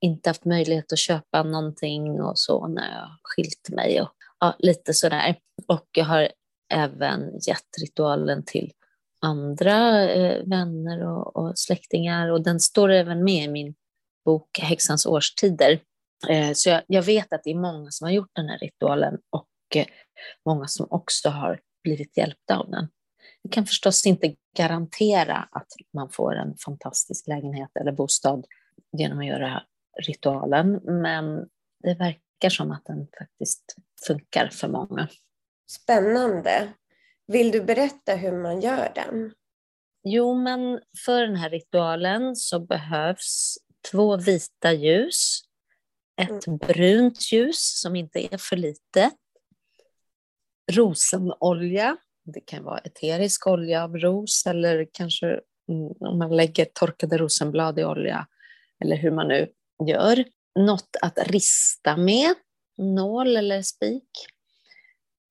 inte 0.00 0.30
haft 0.30 0.44
möjlighet 0.44 0.92
att 0.92 0.98
köpa 0.98 1.42
någonting 1.42 2.22
och 2.22 2.38
så 2.38 2.66
när 2.66 2.92
jag 2.92 3.08
skilt 3.22 3.68
mig 3.70 4.00
och 4.02 4.12
ja, 4.40 4.56
lite 4.58 4.94
sådär. 4.94 5.36
Och 5.68 5.88
jag 5.92 6.04
har 6.04 6.28
även 6.72 7.38
gett 7.48 7.68
ritualen 7.82 8.44
till 8.44 8.72
andra 9.22 10.10
eh, 10.10 10.44
vänner 10.46 11.06
och, 11.06 11.36
och, 11.36 11.58
släktingar 11.58 12.28
och 12.28 12.42
den 12.42 12.60
står 12.60 12.90
även 12.90 13.24
med 13.24 13.44
i 13.44 13.48
min 13.48 13.74
bok 14.24 14.58
Häxans 14.58 15.06
årstider. 15.06 15.80
Eh, 16.28 16.52
så 16.52 16.68
jag, 16.68 16.82
jag, 16.86 17.02
vet 17.02 17.32
att 17.32 17.44
det 17.44 17.50
är 17.50 17.54
många 17.54 17.90
som 17.90 18.04
har 18.04 18.12
gjort 18.12 18.30
den 18.32 18.48
här 18.48 18.58
ritualen 18.58 19.18
och 19.30 19.76
eh, 19.76 19.86
många 20.46 20.66
som 20.66 20.86
också 20.90 21.28
har 21.28 21.60
blivit 21.84 22.16
hjälpta 22.16 22.56
av 22.56 22.70
den. 22.70 22.88
Jag 23.42 23.52
kan 23.52 23.66
förstås 23.66 24.06
inte 24.06 24.34
garantera 24.56 25.48
att 25.52 25.68
man 25.94 26.10
får 26.10 26.34
en 26.34 26.56
fantastisk 26.64 27.26
lägenhet 27.26 27.70
eller 27.80 27.92
bostad 27.92 28.46
genom 28.92 29.18
att 29.18 29.26
göra 29.26 29.62
ritualen, 30.06 30.80
men 30.84 31.48
det 31.82 31.94
verkar 31.94 32.48
som 32.48 32.70
att 32.70 32.84
den 32.84 33.06
faktiskt 33.18 33.76
funkar 34.06 34.48
för 34.48 34.68
många. 34.68 35.08
Spännande. 35.70 36.72
Vill 37.32 37.50
du 37.50 37.62
berätta 37.62 38.14
hur 38.14 38.32
man 38.32 38.60
gör 38.60 38.92
den? 38.94 39.32
Jo, 40.04 40.34
men 40.34 40.80
för 41.04 41.22
den 41.22 41.36
här 41.36 41.50
ritualen 41.50 42.36
så 42.36 42.60
behövs 42.60 43.58
två 43.90 44.16
vita 44.16 44.72
ljus, 44.72 45.40
ett 46.22 46.46
mm. 46.46 46.58
brunt 46.58 47.32
ljus 47.32 47.80
som 47.80 47.96
inte 47.96 48.34
är 48.34 48.38
för 48.38 48.56
litet, 48.56 49.12
rosenolja, 50.72 51.96
det 52.24 52.40
kan 52.40 52.64
vara 52.64 52.78
eterisk 52.78 53.46
olja 53.46 53.84
av 53.84 53.96
ros 53.96 54.46
eller 54.46 54.88
kanske 54.92 55.26
mm, 55.68 55.92
om 56.00 56.18
man 56.18 56.36
lägger 56.36 56.64
torkade 56.64 57.18
rosenblad 57.18 57.78
i 57.78 57.84
olja 57.84 58.26
eller 58.84 58.96
hur 58.96 59.10
man 59.10 59.28
nu 59.28 59.48
gör. 59.86 60.24
Något 60.58 60.96
att 61.02 61.18
rista 61.18 61.96
med, 61.96 62.34
nål 62.78 63.36
eller 63.36 63.62
spik. 63.62 64.10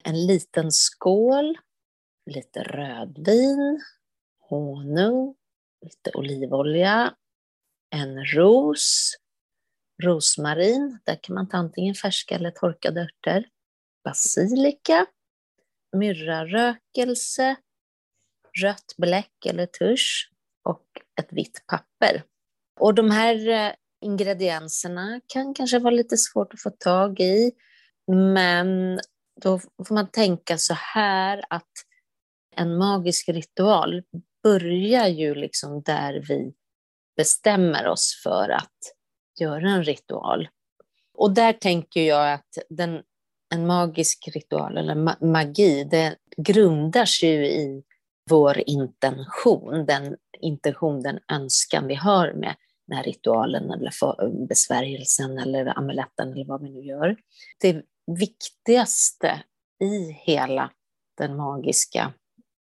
En 0.03 0.25
liten 0.25 0.71
skål 0.71 1.57
lite 2.25 2.63
rödvin, 2.63 3.81
honung, 4.49 5.35
lite 5.81 6.11
olivolja, 6.13 7.15
en 7.89 8.25
ros, 8.25 9.15
rosmarin, 10.03 10.99
där 11.05 11.19
kan 11.23 11.35
man 11.35 11.49
ta 11.49 11.57
antingen 11.57 11.95
färska 11.95 12.35
eller 12.35 12.51
torkade 12.51 13.01
örter, 13.01 13.45
basilika, 14.03 15.05
myrrarökelse, 15.97 17.55
rött 18.61 18.93
bläck 18.97 19.45
eller 19.45 19.65
tusch 19.65 20.31
och 20.63 20.85
ett 21.21 21.33
vitt 21.33 21.63
papper. 21.67 22.23
Och 22.79 22.93
de 22.93 23.11
här 23.11 23.49
eh, 23.49 23.73
ingredienserna 24.01 25.21
kan 25.27 25.53
kanske 25.53 25.79
vara 25.79 25.93
lite 25.93 26.17
svårt 26.17 26.53
att 26.53 26.61
få 26.61 26.69
tag 26.69 27.19
i, 27.19 27.51
men 28.35 28.99
då 29.41 29.59
får 29.59 29.93
man 29.93 30.07
tänka 30.07 30.57
så 30.57 30.73
här 30.73 31.43
att 31.49 31.71
en 32.55 32.77
magisk 32.77 33.29
ritual 33.29 34.03
börjar 34.43 35.07
ju 35.07 35.35
liksom 35.35 35.81
där 35.81 36.25
vi 36.27 36.53
bestämmer 37.17 37.87
oss 37.87 38.21
för 38.23 38.49
att 38.49 38.77
göra 39.39 39.69
en 39.69 39.83
ritual. 39.83 40.49
Och 41.13 41.31
där 41.31 41.53
tänker 41.53 42.01
jag 42.01 42.33
att 42.33 42.57
den, 42.69 43.01
en 43.53 43.67
magisk 43.67 44.29
ritual, 44.33 44.77
eller 44.77 45.25
magi, 45.25 45.83
det 45.83 46.15
grundar 46.37 47.05
sig 47.05 47.29
ju 47.29 47.45
i 47.45 47.83
vår 48.29 48.63
intention, 48.69 49.85
den 49.85 50.17
intention, 50.39 51.03
den 51.03 51.19
önskan 51.31 51.87
vi 51.87 51.95
har 51.95 52.33
med 52.33 52.55
den 52.87 52.97
här 52.97 53.03
ritualen 53.03 53.71
eller 53.71 54.47
besvärjelsen 54.47 55.37
eller 55.37 55.77
amuletten 55.77 56.33
eller 56.33 56.45
vad 56.45 56.61
vi 56.61 56.69
nu 56.69 56.81
gör. 56.81 57.17
Det 57.61 57.83
viktigaste 58.19 59.43
i 59.83 60.11
hela 60.11 60.71
den 61.17 61.37
magiska 61.37 62.13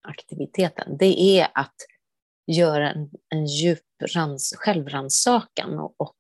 aktiviteten, 0.08 0.98
det 0.98 1.22
är 1.22 1.48
att 1.54 1.76
göra 2.48 2.92
en, 2.92 3.10
en 3.30 3.46
djup 3.46 3.86
rans, 4.16 4.54
självrannsakan 4.58 5.80
och, 5.80 5.96
och 6.02 6.16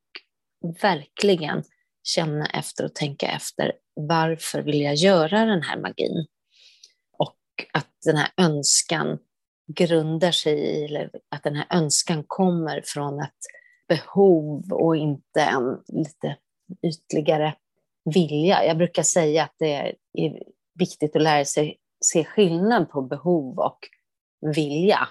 verkligen 0.81 1.63
känna 2.03 2.45
efter 2.45 2.85
och 2.85 2.95
tänka 2.95 3.27
efter 3.27 3.73
varför 3.93 4.61
vill 4.61 4.81
jag 4.81 4.95
göra 4.95 5.45
den 5.45 5.61
här 5.61 5.77
magin? 5.77 6.25
Och 7.17 7.37
att 7.73 7.91
den 8.05 8.15
här 8.15 8.29
önskan 8.37 9.19
grundar 9.67 10.31
sig 10.31 10.53
i, 10.53 10.85
eller 10.85 11.09
att 11.29 11.43
den 11.43 11.55
här 11.55 11.67
önskan 11.69 12.23
kommer 12.27 12.81
från 12.85 13.19
ett 13.19 13.37
behov 13.87 14.73
och 14.73 14.95
inte 14.95 15.41
en 15.41 15.83
lite 15.87 16.37
ytligare 16.83 17.55
vilja. 18.05 18.65
Jag 18.65 18.77
brukar 18.77 19.03
säga 19.03 19.43
att 19.43 19.55
det 19.59 19.95
är 20.13 20.43
viktigt 20.79 21.15
att 21.15 21.21
lära 21.21 21.45
sig 21.45 21.77
se 22.05 22.25
skillnad 22.25 22.89
på 22.89 23.01
behov 23.01 23.59
och 23.59 23.79
vilja. 24.55 25.07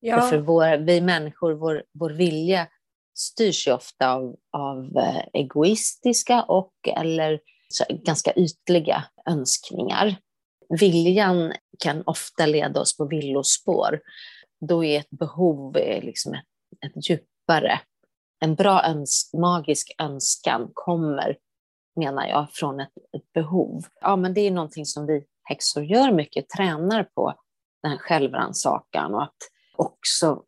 Ja. 0.00 0.20
För 0.20 0.38
vår, 0.38 0.76
vi 0.76 1.00
människor, 1.00 1.52
vår, 1.52 1.84
vår 1.92 2.10
vilja 2.10 2.68
styrs 3.14 3.68
ju 3.68 3.72
ofta 3.72 4.12
av, 4.12 4.36
av 4.52 4.96
eh, 4.96 5.22
egoistiska 5.32 6.42
och 6.42 6.72
eller 6.84 7.40
ganska 7.90 8.32
ytliga 8.32 9.04
önskningar. 9.26 10.16
Viljan 10.80 11.52
kan 11.78 12.02
ofta 12.06 12.46
leda 12.46 12.80
oss 12.80 12.96
på 12.96 13.04
villospår. 13.04 14.00
Då 14.60 14.84
är 14.84 14.98
ett 14.98 15.10
behov 15.10 15.76
liksom 16.02 16.34
ett, 16.34 16.44
ett 16.86 17.10
djupare. 17.10 17.80
En 18.40 18.54
bra 18.54 18.84
öns 18.84 19.30
magisk 19.32 19.94
önskan 19.98 20.70
kommer, 20.74 21.36
menar 21.96 22.26
jag, 22.26 22.46
från 22.52 22.80
ett, 22.80 22.92
ett 23.16 23.32
behov. 23.32 23.84
Ja, 24.00 24.16
men 24.16 24.34
det 24.34 24.40
är 24.40 24.50
någonting 24.50 24.86
som 24.86 25.06
vi 25.06 25.24
häxor 25.48 25.84
gör 25.84 26.12
mycket, 26.12 26.48
tränar 26.48 27.04
på 27.04 27.34
den 27.82 27.90
här 27.90 27.98
självrannsakan 27.98 29.14
och 29.14 29.22
att 29.22 29.36
också 29.76 30.42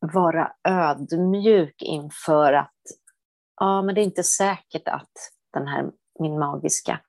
vara 0.00 0.52
ödmjuk 0.68 1.82
inför 1.82 2.52
att 2.52 2.72
ja, 3.60 3.82
men 3.82 3.94
det 3.94 4.00
är 4.00 4.04
inte 4.04 4.22
säkert 4.22 4.88
att 4.88 5.12
den 5.52 5.66
här 5.66 5.90
min 6.18 6.38
magiska 6.38 7.00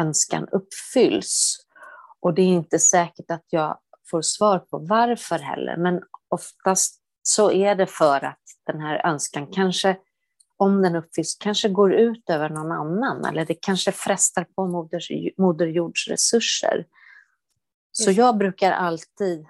önskan 0.00 0.48
uppfylls. 0.52 1.56
Och 2.20 2.34
det 2.34 2.42
är 2.42 2.46
inte 2.46 2.78
säkert 2.78 3.30
att 3.30 3.44
jag 3.50 3.78
får 4.10 4.22
svar 4.22 4.58
på 4.58 4.78
varför 4.78 5.38
heller, 5.38 5.76
men 5.76 6.02
oftast 6.28 7.00
så 7.22 7.52
är 7.52 7.74
det 7.74 7.86
för 7.86 8.24
att 8.24 8.42
den 8.66 8.80
här 8.80 9.06
önskan 9.06 9.46
kanske 9.46 9.96
om 10.64 10.82
den 10.82 10.96
uppfylls, 10.96 11.36
kanske 11.40 11.68
går 11.68 11.94
ut 11.94 12.30
över 12.30 12.48
någon 12.48 12.72
annan 12.72 13.24
eller 13.24 13.44
det 13.44 13.54
kanske 13.54 13.92
frestar 13.92 14.44
på 14.44 14.66
moder, 14.66 15.00
moder 15.40 15.66
jords 15.66 16.08
resurser. 16.08 16.86
Så 17.92 18.10
jag 18.10 18.36
brukar 18.36 18.72
alltid, 18.72 19.46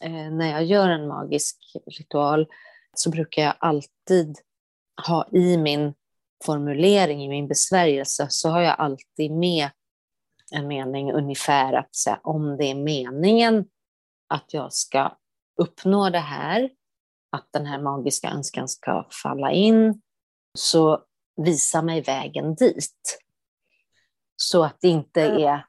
eh, 0.00 0.30
när 0.30 0.50
jag 0.50 0.64
gör 0.64 0.88
en 0.88 1.08
magisk 1.08 1.56
ritual, 1.98 2.46
så 2.94 3.10
brukar 3.10 3.42
jag 3.42 3.54
alltid 3.58 4.38
ha 5.06 5.28
i 5.32 5.56
min 5.56 5.94
formulering, 6.44 7.24
i 7.24 7.28
min 7.28 7.48
besvärjelse, 7.48 8.26
så 8.30 8.48
har 8.48 8.60
jag 8.60 8.76
alltid 8.78 9.32
med 9.32 9.70
en 10.52 10.68
mening 10.68 11.12
ungefär 11.12 11.72
att 11.72 11.94
säga, 11.96 12.20
om 12.22 12.56
det 12.56 12.64
är 12.64 12.74
meningen 12.74 13.64
att 14.28 14.54
jag 14.54 14.72
ska 14.72 15.16
uppnå 15.62 16.10
det 16.10 16.18
här, 16.18 16.70
att 17.32 17.48
den 17.52 17.66
här 17.66 17.82
magiska 17.82 18.30
önskan 18.30 18.68
ska 18.68 19.08
falla 19.22 19.52
in, 19.52 20.02
Så 20.56 21.02
visa 21.36 21.82
mig 21.82 22.00
vägen 22.00 22.54
dit. 22.54 23.18
Så 24.36 24.64
att 24.64 24.76
det 24.80 24.88
inte 24.88 25.20
är 25.20 25.64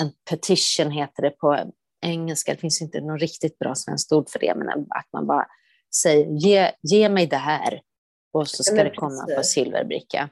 en 0.00 0.12
petition, 0.30 0.90
heter 0.90 1.22
det 1.22 1.30
på 1.30 1.72
engelska. 2.02 2.54
Det 2.54 2.60
finns 2.60 2.82
inte 2.82 3.00
något 3.00 3.20
riktigt 3.20 3.58
bra 3.58 3.74
svenskt 3.74 4.12
ord 4.12 4.30
för 4.30 4.38
det, 4.38 4.54
men 4.56 4.68
att 4.68 5.08
man 5.12 5.26
bara 5.26 5.46
säger 5.94 6.26
ge, 6.26 6.72
ge 6.82 7.08
mig 7.08 7.26
det 7.26 7.36
här 7.36 7.80
och 8.32 8.48
så 8.48 8.62
ska 8.62 8.84
det 8.84 8.94
komma 8.94 9.26
på 9.36 9.42
silverbricka. 9.42 10.28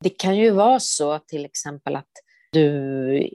Det 0.00 0.10
kan 0.10 0.36
ju 0.36 0.50
vara 0.50 0.80
så 0.80 1.18
till 1.18 1.44
exempel 1.44 1.96
att 1.96 2.10
du 2.52 2.68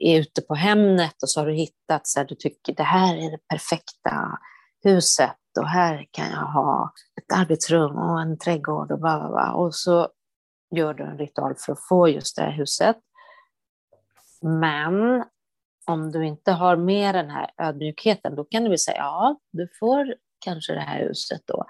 är 0.00 0.20
ute 0.20 0.42
på 0.42 0.54
Hemnet 0.54 1.22
och 1.22 1.30
så 1.30 1.40
har 1.40 1.46
du 1.46 1.54
hittat 1.54 2.06
så 2.06 2.20
här, 2.20 2.26
du 2.26 2.34
tycker 2.34 2.74
det 2.74 2.82
här 2.82 3.16
är 3.16 3.30
det 3.30 3.38
perfekta 3.48 4.38
huset 4.84 5.36
och 5.56 5.68
här 5.68 6.06
kan 6.10 6.30
jag 6.30 6.46
ha 6.46 6.92
ett 7.20 7.38
arbetsrum 7.38 7.96
och 7.96 8.20
en 8.20 8.38
trädgård 8.38 8.92
och 8.92 9.00
bla, 9.00 9.18
bla, 9.20 9.28
bla. 9.28 9.52
Och 9.52 9.74
så 9.74 10.08
gör 10.76 10.94
du 10.94 11.04
en 11.04 11.18
ritual 11.18 11.54
för 11.58 11.72
att 11.72 11.88
få 11.88 12.08
just 12.08 12.36
det 12.36 12.42
här 12.42 12.52
huset. 12.52 12.96
Men 14.42 15.24
om 15.86 16.12
du 16.12 16.26
inte 16.26 16.52
har 16.52 16.76
med 16.76 17.14
den 17.14 17.30
här 17.30 17.50
ödmjukheten, 17.58 18.34
då 18.34 18.44
kan 18.44 18.62
du 18.62 18.68
väl 18.68 18.78
säga 18.78 18.96
ja, 18.96 19.40
du 19.52 19.68
får 19.78 20.14
kanske 20.44 20.72
det 20.72 20.80
här 20.80 21.00
huset 21.00 21.40
då. 21.46 21.64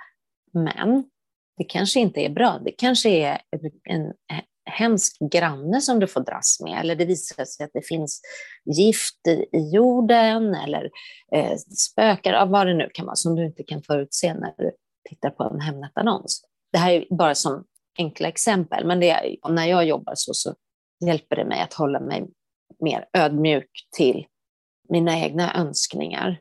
Men 0.53 1.05
det 1.57 1.64
kanske 1.64 2.01
inte 2.01 2.20
är 2.20 2.31
bra. 2.31 2.59
Det 2.64 2.72
kanske 2.72 3.09
är 3.09 3.40
en 3.85 4.12
hemsk 4.66 5.16
granne 5.33 5.81
som 5.81 6.00
du 6.00 6.07
får 6.07 6.20
dras 6.20 6.61
med, 6.61 6.81
eller 6.81 6.96
det 6.96 7.05
visar 7.05 7.44
sig 7.44 7.64
att 7.64 7.70
det 7.74 7.87
finns 7.87 8.20
gift 8.76 9.26
i 9.26 9.46
jorden 9.74 10.55
eller 10.55 10.90
eh, 11.33 11.57
spökar, 11.90 12.46
vad 12.46 12.66
det 12.66 12.74
nu 12.74 12.90
kan 12.94 13.07
vara, 13.07 13.16
som 13.16 13.35
du 13.35 13.46
inte 13.46 13.62
kan 13.62 13.83
förutse 13.83 14.35
när 14.35 14.55
du 14.59 14.72
tittar 15.09 15.31
på 15.31 15.44
en 15.44 15.61
Hemnet-annons. 15.61 16.42
Det 16.72 16.79
här 16.79 16.92
är 16.92 17.16
bara 17.16 17.35
som 17.35 17.64
enkla 17.98 18.29
exempel, 18.29 18.87
men 18.87 19.00
det, 19.00 19.37
när 19.48 19.66
jag 19.66 19.87
jobbar 19.87 20.12
så, 20.16 20.35
så 20.35 20.55
hjälper 21.05 21.37
det 21.37 21.44
mig 21.44 21.61
att 21.61 21.74
hålla 21.74 22.00
mig 22.00 22.26
mer 22.81 23.09
ödmjuk 23.12 23.70
till 23.96 24.26
mina 24.88 25.18
egna 25.18 25.55
önskningar. 25.55 26.40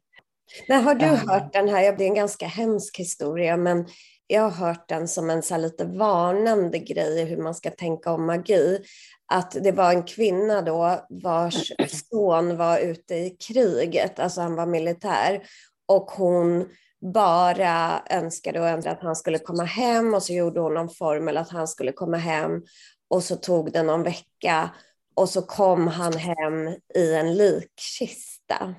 Men 0.68 0.84
har 0.84 0.96
du 0.96 1.06
hört 1.06 1.54
den 1.54 1.70
här, 1.70 1.98
det 1.98 2.04
är 2.04 2.08
en 2.08 2.16
ganska 2.16 2.48
hemsk 2.48 3.00
historia, 3.00 3.58
men 3.58 3.88
jag 4.28 4.42
har 4.42 4.68
hört 4.68 4.90
den 4.90 5.08
som 5.08 5.30
en 5.30 5.42
så 5.42 5.58
lite 5.58 5.86
varnande 5.86 6.80
grej 6.80 7.26
hur 7.26 7.38
man 7.38 7.56
ska 7.56 7.72
tänka 7.72 8.12
om 8.12 8.26
magi. 8.26 8.84
Att 9.28 9.52
det 9.52 9.72
var 9.72 9.90
en 9.94 10.04
kvinna 10.04 10.62
då 10.62 11.06
vars 11.10 11.72
son 12.10 12.58
var 12.58 12.80
ute 12.80 13.16
i 13.16 13.30
kriget, 13.30 14.20
alltså 14.20 14.42
han 14.42 14.56
var 14.56 14.66
militär, 14.66 15.44
och 15.88 16.12
hon 16.12 16.70
bara 17.14 18.02
önskade 18.10 18.62
och 18.62 18.68
önskade 18.68 18.96
att 18.96 19.04
han 19.04 19.16
skulle 19.16 19.40
komma 19.40 19.64
hem 19.64 20.14
och 20.14 20.24
så 20.24 20.34
gjorde 20.34 20.60
hon 20.60 20.74
någon 20.74 20.90
formel 20.90 21.38
att 21.38 21.50
han 21.50 21.68
skulle 21.68 21.92
komma 21.92 22.18
hem 22.18 22.62
och 23.10 23.24
så 23.24 23.36
tog 23.36 23.72
det 23.72 23.84
någon 23.84 24.04
vecka 24.04 24.70
och 25.16 25.30
så 25.30 25.42
kom 25.42 25.88
han 25.88 26.14
hem 26.14 26.68
i 26.96 27.14
en 27.14 27.34
likkista. 27.38 28.76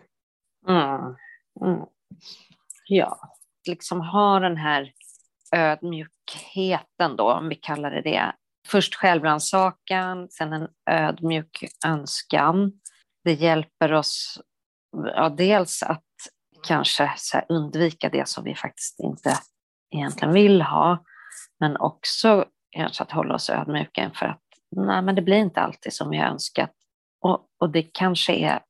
Mm. 0.69 1.15
Mm. 1.65 1.87
Ja, 2.89 3.19
liksom 3.67 4.01
ha 4.01 4.41
den 4.41 4.57
här 4.57 4.93
ödmjukheten 5.53 7.17
då, 7.17 7.33
om 7.33 7.49
vi 7.49 7.55
kallar 7.55 7.91
det 7.91 8.03
det. 8.03 8.33
Först 8.69 8.95
självrannsakan, 8.95 10.29
sen 10.31 10.53
en 10.53 10.69
ödmjuk 10.91 11.65
önskan. 11.87 12.73
Det 13.25 13.33
hjälper 13.33 13.93
oss 13.93 14.41
ja, 14.93 15.29
dels 15.29 15.83
att 15.83 16.03
kanske 16.67 17.11
undvika 17.49 18.09
det 18.09 18.29
som 18.29 18.45
vi 18.45 18.55
faktiskt 18.55 19.01
inte 19.01 19.39
egentligen 19.95 20.35
vill 20.35 20.63
ha, 20.63 21.05
men 21.61 21.77
också 21.77 22.45
kanske 22.71 23.03
att 23.03 23.13
hålla 23.13 23.35
oss 23.35 23.51
ödmjuka 23.51 24.05
inför 24.05 24.27
att 24.27 24.43
nej, 24.77 25.03
men 25.03 25.15
det 25.15 25.23
blir 25.23 25.37
inte 25.37 25.61
alltid 25.61 25.93
som 25.93 26.11
vi 26.11 26.17
har 26.17 26.27
önskat. 26.27 26.73
Och, 27.21 27.47
och 27.61 27.71
det 27.71 27.83
kanske 27.83 28.35
är 28.35 28.61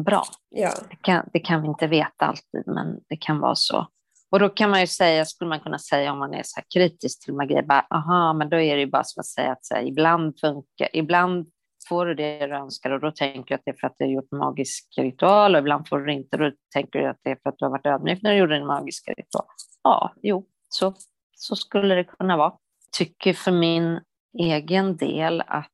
bra. 0.00 0.24
Ja. 0.48 0.72
Det, 0.90 0.96
kan, 0.96 1.28
det 1.32 1.40
kan 1.40 1.62
vi 1.62 1.68
inte 1.68 1.86
veta 1.86 2.26
alltid, 2.26 2.62
men 2.66 3.00
det 3.08 3.16
kan 3.16 3.38
vara 3.38 3.54
så. 3.54 3.86
Och 4.32 4.38
då 4.38 4.48
kan 4.48 4.70
man 4.70 4.80
ju 4.80 4.86
säga, 4.86 5.24
skulle 5.24 5.48
man 5.48 5.60
kunna 5.60 5.78
säga 5.78 6.12
om 6.12 6.18
man 6.18 6.34
är 6.34 6.42
så 6.44 6.60
här 6.60 6.64
kritisk 6.74 7.24
till 7.24 7.34
magi, 7.34 7.62
bara, 7.62 7.86
aha, 7.90 8.32
men 8.32 8.48
då 8.48 8.56
är 8.56 8.74
det 8.74 8.80
ju 8.80 8.90
bara 8.90 9.04
som 9.04 9.20
att 9.20 9.26
säga 9.26 9.52
att 9.52 9.64
så 9.64 9.74
här, 9.74 9.82
ibland 9.82 10.40
funkar, 10.40 10.88
ibland 10.92 11.46
får 11.88 12.06
du 12.06 12.14
det 12.14 12.46
du 12.46 12.54
önskar 12.54 12.90
och 12.90 13.00
då 13.00 13.10
tänker 13.10 13.48
du 13.48 13.54
att 13.54 13.62
det 13.64 13.70
är 13.70 13.76
för 13.80 13.86
att 13.86 13.94
du 13.98 14.04
har 14.04 14.12
gjort 14.12 14.30
magisk 14.30 14.88
ritual 14.98 15.54
och 15.54 15.58
ibland 15.58 15.88
får 15.88 15.98
du 15.98 16.06
det 16.06 16.12
inte 16.12 16.36
och 16.36 16.42
då 16.42 16.56
tänker 16.74 16.98
du 16.98 17.06
att 17.06 17.20
det 17.22 17.30
är 17.30 17.38
för 17.42 17.50
att 17.50 17.58
du 17.58 17.64
har 17.64 17.70
varit 17.70 17.86
ödmjuk 17.86 18.22
när 18.22 18.30
du 18.32 18.38
gjorde 18.38 18.54
din 18.54 18.66
magiska 18.66 19.12
ritual. 19.12 19.44
Ja, 19.82 20.14
jo, 20.22 20.46
så, 20.68 20.94
så 21.36 21.56
skulle 21.56 21.94
det 21.94 22.04
kunna 22.04 22.36
vara. 22.36 22.52
Tycker 22.96 23.32
för 23.32 23.52
min 23.52 24.00
egen 24.38 24.96
del 24.96 25.40
att 25.46 25.68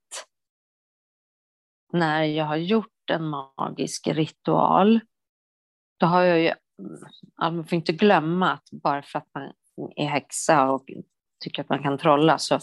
när 1.92 2.22
jag 2.22 2.44
har 2.44 2.56
gjort 2.56 3.10
en 3.10 3.24
magisk 3.24 4.08
ritual, 4.08 5.00
då 6.00 6.06
har 6.06 6.22
jag 6.22 6.40
ju 6.40 6.52
man 7.40 7.64
får 7.64 7.76
inte 7.76 7.92
glömma 7.92 8.52
att 8.52 8.68
bara 8.70 9.02
för 9.02 9.18
att 9.18 9.28
man 9.34 9.52
är 9.96 10.06
häxa 10.06 10.70
och 10.70 10.84
tycker 11.40 11.62
att 11.62 11.68
man 11.68 11.82
kan 11.82 11.98
trolla 11.98 12.38
så 12.38 12.58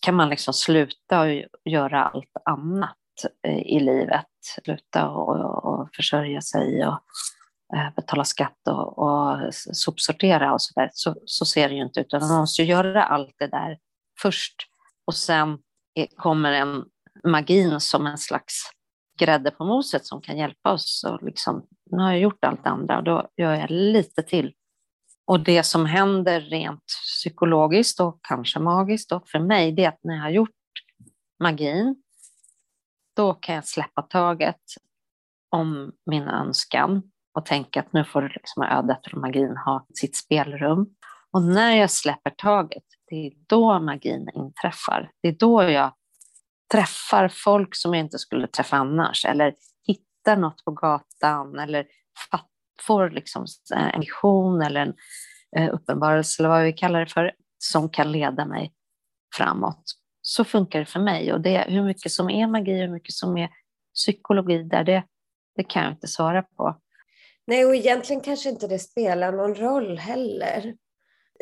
kan 0.00 0.14
man 0.14 0.28
liksom 0.28 0.54
sluta 0.54 1.20
och 1.20 1.28
göra 1.64 2.04
allt 2.04 2.36
annat 2.44 2.96
eh, 3.42 3.58
i 3.58 3.80
livet. 3.80 4.26
Sluta 4.64 5.08
och, 5.08 5.64
och 5.64 5.88
försörja 5.94 6.40
sig 6.40 6.86
och 6.86 7.00
eh, 7.76 7.94
betala 7.96 8.24
skatt 8.24 8.68
och, 8.68 8.98
och 8.98 9.54
sopsortera 9.54 10.52
och 10.52 10.62
så 10.62 10.80
där. 10.80 10.90
Så, 10.92 11.14
så 11.24 11.44
ser 11.44 11.68
det 11.68 11.74
ju 11.74 11.82
inte 11.82 12.00
ut. 12.00 12.12
Man 12.12 12.40
måste 12.40 12.62
göra 12.62 13.04
allt 13.04 13.34
det 13.38 13.46
där 13.46 13.78
först 14.22 14.56
och 15.06 15.14
sen 15.14 15.58
kommer 16.16 16.52
en 16.52 16.84
magin 17.24 17.80
som 17.80 18.06
en 18.06 18.18
slags 18.18 18.70
grädde 19.18 19.50
på 19.50 19.64
moset 19.64 20.06
som 20.06 20.20
kan 20.20 20.38
hjälpa 20.38 20.72
oss. 20.72 21.04
att 21.04 21.22
liksom, 21.22 21.66
nu 21.90 22.02
har 22.02 22.10
jag 22.10 22.20
gjort 22.20 22.44
allt 22.44 22.64
det 22.64 22.70
andra 22.70 22.98
och 22.98 23.04
då 23.04 23.28
gör 23.36 23.54
jag 23.54 23.70
lite 23.70 24.22
till. 24.22 24.54
Och 25.26 25.40
det 25.40 25.62
som 25.62 25.86
händer 25.86 26.40
rent 26.40 26.84
psykologiskt 26.86 28.00
och 28.00 28.20
kanske 28.22 28.58
magiskt 28.58 29.12
och 29.12 29.28
för 29.28 29.38
mig, 29.38 29.72
det 29.72 29.84
är 29.84 29.88
att 29.88 30.04
när 30.04 30.14
jag 30.14 30.22
har 30.22 30.30
gjort 30.30 30.50
magin, 31.42 32.02
då 33.16 33.34
kan 33.34 33.54
jag 33.54 33.66
släppa 33.66 34.02
taget 34.02 34.60
om 35.50 35.92
min 36.10 36.28
önskan 36.28 37.02
och 37.34 37.46
tänka 37.46 37.80
att 37.80 37.92
nu 37.92 38.04
får 38.04 38.22
liksom 38.22 38.62
ödet 38.62 39.06
och 39.12 39.18
magin 39.18 39.56
ha 39.56 39.86
sitt 39.94 40.16
spelrum. 40.16 40.86
Och 41.30 41.42
när 41.42 41.76
jag 41.76 41.90
släpper 41.90 42.30
taget, 42.30 42.84
det 43.06 43.26
är 43.26 43.32
då 43.46 43.80
magin 43.80 44.28
inträffar. 44.34 45.10
Det 45.22 45.28
är 45.28 45.36
då 45.38 45.62
jag 45.62 45.92
träffar 46.72 47.28
folk 47.28 47.76
som 47.76 47.94
jag 47.94 48.04
inte 48.04 48.18
skulle 48.18 48.46
träffa 48.46 48.76
annars 48.76 49.24
eller 49.24 49.54
hittar 50.26 50.36
något 50.36 50.64
på 50.64 50.70
gatan 50.70 51.58
eller 51.58 51.86
får 52.86 53.10
liksom 53.10 53.46
eh, 53.74 53.94
en 53.94 54.00
vision 54.00 54.62
eller 54.62 54.80
en 54.80 54.94
eh, 55.56 55.74
uppenbarelse 55.74 56.42
eller 56.42 56.50
vad 56.50 56.64
vi 56.64 56.72
kallar 56.72 57.00
det 57.00 57.06
för 57.06 57.32
som 57.58 57.88
kan 57.88 58.12
leda 58.12 58.46
mig 58.46 58.72
framåt. 59.34 59.82
Så 60.22 60.44
funkar 60.44 60.78
det 60.78 60.86
för 60.86 61.00
mig 61.00 61.32
och 61.32 61.40
det, 61.40 61.64
hur 61.68 61.82
mycket 61.82 62.12
som 62.12 62.30
är 62.30 62.46
magi, 62.46 62.72
och 62.72 62.78
hur 62.78 62.88
mycket 62.88 63.14
som 63.14 63.36
är 63.36 63.48
psykologi 63.94 64.62
där, 64.62 64.84
det, 64.84 65.02
det 65.56 65.64
kan 65.64 65.82
jag 65.82 65.92
inte 65.92 66.08
svara 66.08 66.42
på. 66.42 66.76
Nej, 67.46 67.64
och 67.64 67.74
egentligen 67.74 68.22
kanske 68.22 68.48
inte 68.48 68.66
det 68.66 68.78
spelar 68.78 69.32
någon 69.32 69.54
roll 69.54 69.98
heller 69.98 70.74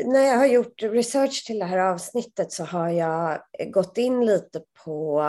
när 0.04 0.20
jag 0.20 0.36
har 0.36 0.46
gjort 0.46 0.82
research 0.82 1.46
till 1.46 1.58
det 1.58 1.64
här 1.64 1.78
avsnittet 1.78 2.52
så 2.52 2.64
har 2.64 2.88
jag 2.88 3.40
gått 3.72 3.98
in 3.98 4.26
lite 4.26 4.60
på 4.84 5.22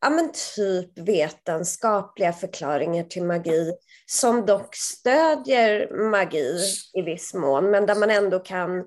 ja, 0.00 0.10
men 0.10 0.32
typ 0.56 0.98
vetenskapliga 0.98 2.32
förklaringar 2.32 3.04
till 3.04 3.24
magi 3.24 3.72
som 4.06 4.46
dock 4.46 4.76
stödjer 4.76 5.90
magi 6.10 6.58
i 6.94 7.02
viss 7.02 7.34
mån, 7.34 7.70
men 7.70 7.86
där 7.86 7.94
man 7.94 8.10
ändå 8.10 8.38
kan 8.38 8.84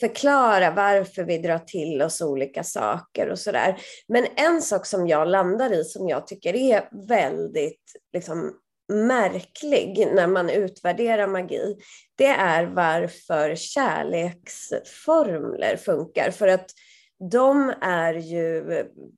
förklara 0.00 0.70
varför 0.70 1.24
vi 1.24 1.38
drar 1.38 1.58
till 1.58 2.02
oss 2.02 2.20
olika 2.20 2.64
saker 2.64 3.28
och 3.28 3.38
sådär. 3.38 3.76
Men 4.08 4.26
en 4.36 4.62
sak 4.62 4.86
som 4.86 5.08
jag 5.08 5.28
landar 5.28 5.72
i 5.72 5.84
som 5.84 6.08
jag 6.08 6.26
tycker 6.26 6.54
är 6.54 7.06
väldigt 7.08 7.82
liksom, 8.12 8.52
märklig 8.92 10.08
när 10.12 10.26
man 10.26 10.50
utvärderar 10.50 11.26
magi, 11.26 11.76
det 12.16 12.26
är 12.26 12.66
varför 12.66 13.54
kärleksformler 13.54 15.76
funkar. 15.76 16.30
För 16.30 16.48
att 16.48 16.70
de 17.30 17.74
är 17.80 18.14
ju 18.14 18.64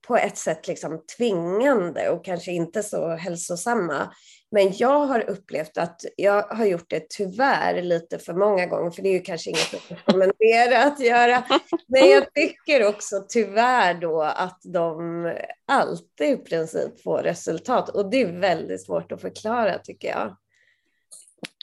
på 0.07 0.17
ett 0.17 0.39
sätt 0.39 0.69
liksom 0.69 1.03
tvingande 1.17 2.11
och 2.11 2.25
kanske 2.25 2.53
inte 2.53 2.83
så 2.83 3.09
hälsosamma. 3.09 4.13
Men 4.51 4.73
jag 4.77 5.07
har 5.07 5.31
upplevt 5.31 5.79
att 5.79 6.01
jag 6.17 6.43
har 6.43 6.65
gjort 6.65 6.91
det 6.91 7.11
tyvärr 7.11 7.83
lite 7.83 8.19
för 8.19 8.35
många 8.35 8.67
gånger, 8.67 8.91
för 8.91 9.03
det 9.03 9.09
är 9.09 9.13
ju 9.13 9.21
kanske 9.21 9.51
inget 9.51 9.75
att 9.75 9.91
rekommendera 9.91 10.85
att 10.85 11.01
göra. 11.01 11.45
Men 11.87 12.11
jag 12.11 12.35
tycker 12.35 12.89
också 12.89 13.25
tyvärr 13.29 13.95
då 13.95 14.23
att 14.23 14.61
de 14.65 15.33
alltid 15.67 16.31
i 16.31 16.37
princip 16.37 17.03
får 17.03 17.19
resultat 17.19 17.89
och 17.89 18.11
det 18.11 18.23
är 18.23 18.41
väldigt 18.41 18.87
svårt 18.87 19.13
att 19.13 19.21
förklara 19.21 19.79
tycker 19.79 20.09
jag. 20.09 20.37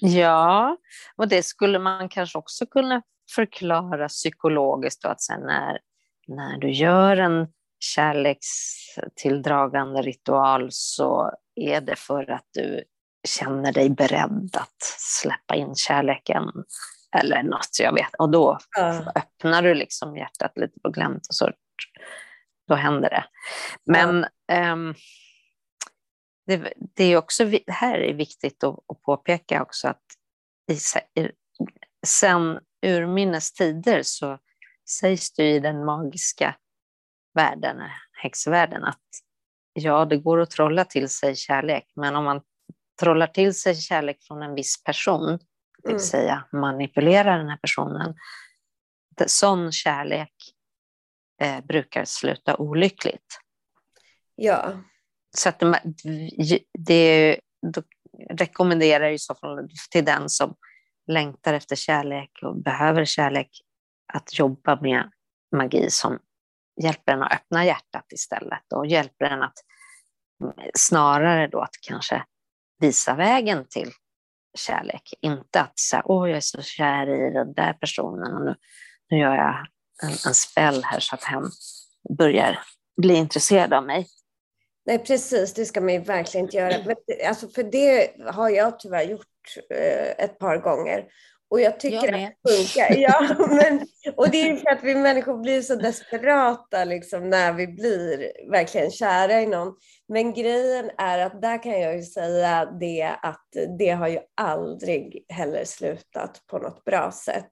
Ja, 0.02 0.78
och 1.15 1.28
det 1.28 1.43
skulle 1.43 1.80
man 1.80 2.10
kanske 2.10 2.38
också 2.38 2.65
kunna 2.65 3.02
förklara 3.36 4.08
psykologiskt 4.08 5.02
då, 5.02 5.10
att 5.10 5.22
sen 5.22 5.41
när 5.41 5.80
när 6.27 6.57
du 6.57 6.71
gör 6.71 7.17
en 7.17 7.47
kärlekstilldragande 7.79 10.01
ritual 10.01 10.67
så 10.71 11.31
är 11.55 11.81
det 11.81 11.95
för 11.95 12.31
att 12.31 12.47
du 12.53 12.83
känner 13.27 13.73
dig 13.73 13.89
beredd 13.89 14.49
att 14.53 14.81
släppa 14.99 15.55
in 15.55 15.75
kärleken 15.75 16.43
eller 17.15 17.43
något, 17.43 17.69
jag 17.79 17.93
vet. 17.93 18.15
Och 18.17 18.31
då 18.31 18.57
ja. 18.77 19.12
öppnar 19.15 19.62
du 19.62 19.73
liksom 19.73 20.17
hjärtat 20.17 20.51
lite 20.55 20.79
på 20.79 20.89
glänt 20.89 21.27
och 21.29 21.36
så 21.36 21.51
då 22.67 22.75
händer 22.75 23.09
det. 23.09 23.25
Men 23.86 24.25
ja. 24.45 24.71
um, 24.71 24.95
det, 26.47 26.73
det, 26.95 27.03
är 27.03 27.17
också, 27.17 27.45
det 27.45 27.63
här 27.67 27.99
är 27.99 28.13
viktigt 28.13 28.63
att, 28.63 28.79
att 28.88 29.01
påpeka 29.01 29.62
också 29.62 29.88
att 29.88 30.03
i, 30.71 30.79
sen 32.05 32.59
urminnes 32.86 33.53
tider 33.53 34.01
så 34.03 34.38
sägs 34.89 35.34
det 35.34 35.56
i 35.56 35.60
den 35.60 35.86
magiska 35.86 36.56
världen, 37.34 37.82
häxvärlden, 38.22 38.84
att 38.84 39.02
ja, 39.74 40.06
det 40.06 40.17
går 40.17 40.39
att 40.39 40.52
trolla 40.52 40.86
till 40.86 41.10
sig 41.10 41.36
kärlek, 41.36 41.91
men 41.96 42.15
om 42.15 42.24
man 42.24 42.41
trollar 43.00 43.28
till 43.28 43.54
sig 43.54 43.76
kärlek 43.76 44.17
från 44.28 44.43
en 44.43 44.56
viss 44.56 44.84
person, 44.84 45.39
det 45.84 45.89
vill 45.89 45.91
mm. 45.91 46.00
säga 46.00 46.48
manipulerar 46.52 47.38
den 47.38 47.50
här 47.50 47.58
personen, 47.58 48.15
sån 49.28 49.72
kärlek 49.72 50.34
eh, 51.41 51.62
brukar 51.65 52.06
sluta 52.06 52.58
olyckligt. 52.58 53.39
Ja. 54.36 54.72
Så 55.38 55.50
att 55.50 55.60
det, 55.60 56.60
det 56.80 57.39
rekommenderar 58.30 59.10
i 59.10 59.19
så 59.19 59.36
fall 59.36 59.69
till 59.91 60.06
den 60.06 60.30
som 60.30 60.56
längtar 61.08 61.54
efter 61.54 61.76
kärlek 61.76 62.30
och 62.41 62.62
behöver 62.63 63.06
kärlek 63.06 63.50
att 64.13 64.39
jobba 64.39 64.82
med 64.82 65.12
magi 65.56 65.89
som 65.89 66.20
hjälper 66.82 67.12
en 67.12 67.24
att 67.24 67.34
öppna 67.34 67.66
hjärtat 67.66 68.12
istället 68.12 68.74
och 68.74 68.88
hjälper 68.88 69.26
en 69.26 69.44
att 69.44 69.58
snarare 70.74 71.48
då 71.48 71.62
att 71.62 71.76
kanske 71.82 72.24
visa 72.80 73.16
vägen 73.16 73.66
till 73.70 73.92
kärlek. 74.58 75.13
Inte 75.22 75.62
att 75.62 75.80
säga, 75.80 76.02
åh 76.06 76.30
jag 76.30 76.38
är 76.38 76.42
så 76.42 76.62
kär 76.62 77.28
i 77.28 77.34
den 77.34 77.54
där 77.54 77.74
personen 77.74 78.34
och 78.34 78.46
nu, 78.46 78.56
nu 79.10 79.18
gör 79.18 79.36
jag 79.36 79.68
en, 80.04 80.10
en 80.28 80.34
spell 80.34 80.84
här 80.84 81.00
så 81.00 81.16
att 81.16 81.24
hen 81.24 81.52
börjar 82.18 82.60
bli 83.02 83.13
intresserad 83.13 83.74
av 83.74 83.86
mig. 83.86 84.08
Nej, 84.86 85.00
precis, 85.00 85.54
det 85.54 85.66
ska 85.66 85.82
man 85.82 85.94
ju 85.94 86.00
verkligen 86.00 86.46
inte 86.46 86.58
göra. 86.58 86.76
Men, 86.86 86.96
alltså, 87.28 87.48
för 87.48 87.63
det 87.63 88.12
har 88.32 88.50
jag 88.50 88.80
tyvärr 88.80 89.04
gjort 89.04 89.58
eh, 89.70 90.26
ett 90.26 90.39
par 90.39 90.58
gånger. 90.58 91.06
Och 91.54 91.62
jag 91.62 91.80
tycker 91.80 92.13
jag 92.13 92.24
att 92.24 92.34
det 92.44 92.52
funkar. 92.52 92.96
Ja, 93.00 93.36
men, 93.50 93.88
och 94.16 94.30
det 94.30 94.50
är 94.50 94.56
för 94.56 94.70
att 94.70 94.84
vi 94.84 94.96
människor 94.96 95.38
blir 95.38 95.62
så 95.62 95.76
desperata 95.76 96.86
liksom, 96.86 97.30
när 97.30 97.54
vi 97.54 97.68
blir 97.68 98.32
verkligen 98.52 98.92
kära 98.92 99.42
i 99.42 99.46
någon. 99.46 99.76
Men 100.08 100.34
grejen 100.34 100.92
är 100.98 101.20
att 101.20 101.42
där 101.42 101.63
kan 101.63 101.80
jag 101.80 101.96
ju 101.96 102.04
säga 102.04 102.66
det 102.66 103.16
att 103.22 103.48
det 103.78 103.89
har 103.89 104.08
ju 104.08 104.20
aldrig 104.42 105.26
heller 105.30 105.66
slutat 105.66 106.42
på 106.48 106.58
något 106.58 106.84
bra 106.84 107.12
sätt. 107.12 107.50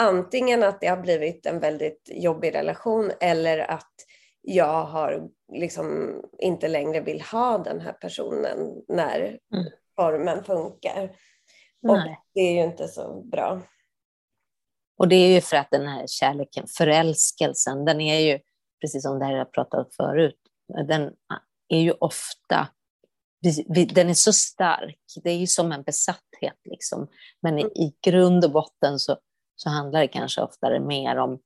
Antingen 0.00 0.62
att 0.62 0.80
det 0.80 0.86
har 0.86 1.02
blivit 1.02 1.46
en 1.46 1.60
väldigt 1.60 2.10
jobbig 2.14 2.54
relation 2.54 3.10
eller 3.20 3.58
att 3.58 3.94
jag 4.42 4.84
har 4.84 5.28
liksom 5.52 6.16
inte 6.38 6.68
längre 6.68 7.00
vill 7.00 7.20
ha 7.20 7.58
den 7.58 7.80
här 7.80 7.92
personen 7.92 8.82
när 8.88 9.38
mm. 9.54 9.64
formen 9.96 10.44
funkar. 10.44 11.10
Och 11.88 11.98
det 12.34 12.40
är 12.40 12.52
ju 12.52 12.62
inte 12.62 12.88
så 12.88 13.20
bra. 13.20 13.62
Och 14.98 15.08
det 15.08 15.16
är 15.16 15.34
ju 15.34 15.40
för 15.40 15.56
att 15.56 15.70
den 15.70 15.86
här 15.86 16.06
kärleken, 16.06 16.66
förälskelsen, 16.66 17.84
den 17.84 18.00
är 18.00 18.18
ju, 18.18 18.38
precis 18.80 19.02
som 19.02 19.18
det 19.18 19.24
här 19.24 19.36
jag 19.36 19.52
pratade 19.52 19.82
om 19.82 19.90
förut, 19.96 20.38
den 20.88 21.12
är 21.68 21.80
ju 21.80 21.92
ofta, 21.92 22.68
den 23.94 24.08
är 24.08 24.14
så 24.14 24.32
stark, 24.32 24.98
det 25.24 25.30
är 25.30 25.36
ju 25.36 25.46
som 25.46 25.72
en 25.72 25.82
besatthet 25.82 26.60
liksom. 26.64 27.08
Men 27.42 27.58
mm. 27.58 27.66
i 27.66 27.96
grund 28.02 28.44
och 28.44 28.50
botten 28.50 28.98
så, 28.98 29.16
så 29.56 29.70
handlar 29.70 30.00
det 30.00 30.08
kanske 30.08 30.40
oftare 30.40 30.80
mer 30.80 31.16
om 31.16 31.38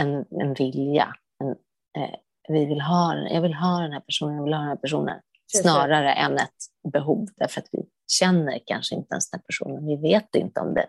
en, 0.00 0.24
en 0.40 0.54
vilja. 0.54 1.14
En, 1.40 1.50
eh, 2.02 2.14
vi 2.48 2.66
vill 2.66 2.80
ha, 2.80 3.14
jag 3.14 3.40
vill 3.40 3.54
ha 3.54 3.80
den 3.80 3.92
här 3.92 4.00
personen, 4.00 4.36
jag 4.36 4.44
vill 4.44 4.52
ha 4.52 4.60
den 4.60 4.68
här 4.68 4.76
personen. 4.76 5.20
Snarare 5.52 6.12
än 6.12 6.38
ett 6.38 6.92
behov, 6.92 7.28
därför 7.36 7.60
att 7.60 7.68
vi 7.72 7.82
känner 8.06 8.60
kanske 8.66 8.94
inte 8.94 9.14
ens 9.14 9.30
den 9.30 9.40
personen. 9.40 9.86
Vi 9.86 9.96
vet 9.96 10.34
inte 10.34 10.60
om 10.60 10.74
det 10.74 10.86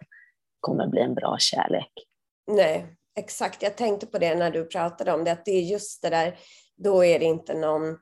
kommer 0.60 0.88
bli 0.88 1.01
en 1.01 1.15
bra 1.15 1.38
kärlek. 1.39 1.91
Nej, 2.47 2.97
exakt. 3.15 3.62
Jag 3.62 3.77
tänkte 3.77 4.08
på 4.08 4.17
det 4.17 4.36
när 4.36 4.51
du 4.51 4.65
pratade 4.65 5.13
om 5.13 5.23
det, 5.23 5.32
att 5.32 5.45
det 5.45 5.51
är 5.51 5.62
just 5.62 6.01
det 6.01 6.10
där, 6.10 6.39
då 6.75 7.06
är 7.06 7.19
det 7.19 7.25
inte 7.25 7.53
någon 7.53 7.97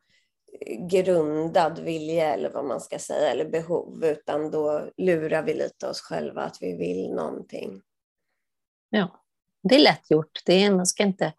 grundad 0.91 1.79
vilja 1.79 2.33
eller 2.33 2.49
vad 2.49 2.65
man 2.65 2.81
ska 2.81 2.99
säga, 2.99 3.31
eller 3.31 3.49
behov, 3.49 4.05
utan 4.05 4.51
då 4.51 4.89
lurar 4.97 5.43
vi 5.43 5.53
lite 5.53 5.87
oss 5.87 6.01
själva 6.01 6.41
att 6.41 6.57
vi 6.61 6.77
vill 6.77 7.13
någonting. 7.13 7.81
Ja, 8.89 9.23
det 9.63 9.75
är 9.75 9.79
lätt 9.79 10.11
gjort. 10.11 10.41
Det 10.45 10.63
är, 10.63 10.71
man 10.71 10.85
ska 10.85 11.03
inte 11.03 11.33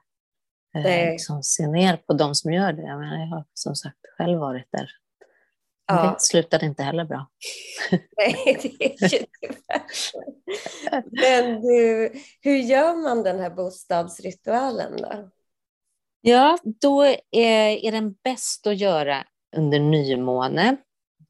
eh, 0.77 1.11
liksom 1.11 1.43
se 1.43 1.67
ner 1.67 1.97
på 1.97 2.13
de 2.13 2.35
som 2.35 2.53
gör 2.53 2.73
det. 2.73 2.83
Jag, 2.83 2.99
menar, 2.99 3.19
jag 3.19 3.27
har 3.27 3.45
som 3.55 3.75
sagt 3.75 3.99
själv 4.19 4.39
varit 4.39 4.69
där 4.71 4.91
Ja. 5.87 6.03
Det 6.03 6.21
slutade 6.21 6.67
inte 6.67 6.83
heller 6.83 7.05
bra. 7.05 7.27
Nej, 8.17 8.59
det 8.63 8.85
är 8.85 9.13
ju 9.13 9.27
Men 11.11 11.61
du, 11.61 12.13
hur 12.41 12.57
gör 12.57 12.97
man 13.03 13.23
den 13.23 13.41
här 13.41 13.51
bostadsritualen 13.51 14.97
då? 14.97 15.31
Ja, 16.21 16.59
då 16.65 17.03
är, 17.31 17.85
är 17.85 17.93
den 17.93 18.15
bäst 18.25 18.67
att 18.67 18.79
göra 18.79 19.25
under 19.57 19.81
nymåne. 19.81 20.77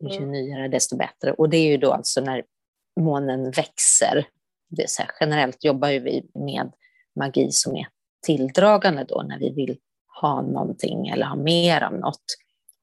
Ju 0.01 0.17
mm. 0.17 0.31
nyare 0.31 0.69
desto 0.69 0.97
bättre. 0.97 1.33
Och 1.33 1.49
det 1.49 1.57
är 1.57 1.67
ju 1.67 1.77
då 1.77 1.93
alltså 1.93 2.21
när 2.21 2.45
månen 3.01 3.51
växer. 3.51 4.29
Det 4.69 4.91
så 4.91 5.03
här, 5.03 5.11
generellt 5.21 5.65
jobbar 5.65 5.89
ju 5.89 6.01
vi 6.01 6.31
med 6.35 6.73
magi 7.19 7.49
som 7.51 7.77
är 7.77 7.89
tilldragande 8.27 9.05
då 9.05 9.25
när 9.29 9.39
vi 9.39 9.51
vill 9.51 9.79
ha 10.21 10.43
någonting 10.43 11.09
eller 11.09 11.27
ha 11.27 11.37
mer 11.37 11.83
av 11.83 11.93
något. 11.93 12.25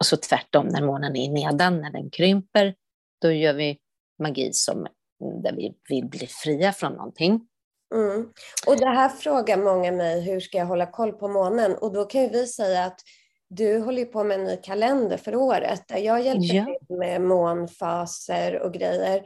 Och 0.03 0.07
så 0.07 0.17
tvärtom, 0.17 0.67
när 0.67 0.81
månen 0.81 1.15
är 1.15 1.29
nedan, 1.29 1.81
när 1.81 1.91
den 1.91 2.09
krymper, 2.09 2.75
då 3.21 3.31
gör 3.31 3.53
vi 3.53 3.77
magi 4.23 4.53
som, 4.53 4.87
där 5.43 5.53
vi 5.55 5.73
vill 5.89 6.05
bli 6.05 6.27
fria 6.27 6.71
från 6.71 6.93
någonting. 6.93 7.47
Mm. 7.95 8.29
Och 8.67 8.77
det 8.77 8.85
här 8.85 9.09
frågar 9.09 9.57
många 9.57 9.91
mig, 9.91 10.21
hur 10.21 10.39
ska 10.39 10.57
jag 10.57 10.65
hålla 10.65 10.85
koll 10.85 11.11
på 11.11 11.27
månen? 11.27 11.75
Och 11.75 11.93
då 11.93 12.05
kan 12.05 12.21
ju 12.21 12.29
vi 12.29 12.47
säga 12.47 12.85
att 12.85 12.99
du 13.49 13.79
håller 13.79 14.05
på 14.05 14.23
med 14.23 14.39
en 14.39 14.45
ny 14.45 14.57
kalender 14.57 15.17
för 15.17 15.35
året, 15.35 15.87
där 15.87 15.97
jag 15.97 16.21
hjälper 16.21 16.55
ja. 16.55 16.65
till 16.65 16.97
med 16.97 17.21
månfaser 17.21 18.59
och 18.59 18.73
grejer, 18.73 19.23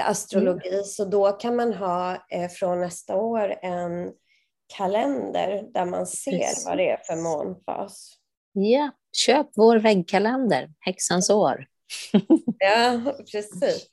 astrologi, 0.00 0.68
mm. 0.68 0.84
så 0.84 1.04
då 1.04 1.32
kan 1.32 1.56
man 1.56 1.72
ha 1.72 2.26
eh, 2.30 2.48
från 2.48 2.80
nästa 2.80 3.16
år 3.16 3.54
en 3.62 4.12
kalender 4.76 5.64
där 5.74 5.84
man 5.84 6.06
ser 6.06 6.38
Precis. 6.38 6.66
vad 6.66 6.76
det 6.76 6.90
är 6.90 7.00
för 7.06 7.16
månfas. 7.16 8.17
Ja, 8.60 8.90
köp 9.12 9.46
vår 9.56 9.76
väggkalender, 9.76 10.70
Häxans 10.80 11.30
år. 11.30 11.66
ja, 12.58 13.00
precis. 13.32 13.88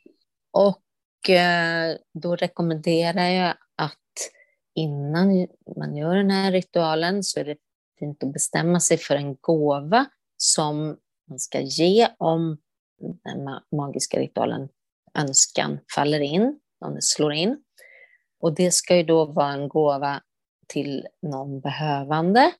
Och 0.52 1.30
eh, 1.30 1.98
då 2.14 2.36
rekommenderar 2.36 3.30
jag 3.30 3.56
att 3.76 4.32
innan 4.76 5.48
man 5.78 5.96
gör 5.96 6.16
den 6.16 6.32
här 6.32 6.52
ritualen 6.52 7.24
så 7.24 7.40
är 7.40 7.46
det 7.46 7.58
fint 8.00 8.24
att 8.24 8.34
bestämma 8.34 8.80
sig 8.80 8.98
för 8.98 9.16
en 9.16 9.36
gåva 9.36 10.06
som 10.38 10.98
man 11.30 11.40
ska 11.40 11.62
ge 11.62 12.08
om 12.18 12.58
den 13.00 13.60
magiska 13.72 14.20
ritualen 14.20 14.70
önskan 15.14 15.80
faller 15.96 16.20
in, 16.20 16.60
om 16.80 16.96
det 16.96 17.04
slår 17.04 17.34
in. 17.34 17.64
Och 18.40 18.56
det 18.56 18.72
ska 18.72 18.98
ju 18.98 19.04
då 19.04 19.26
vara 19.26 19.54
en 19.54 19.70
gåva 19.70 20.22
till 20.68 21.08
någon 21.22 21.60
behövande 21.60 22.52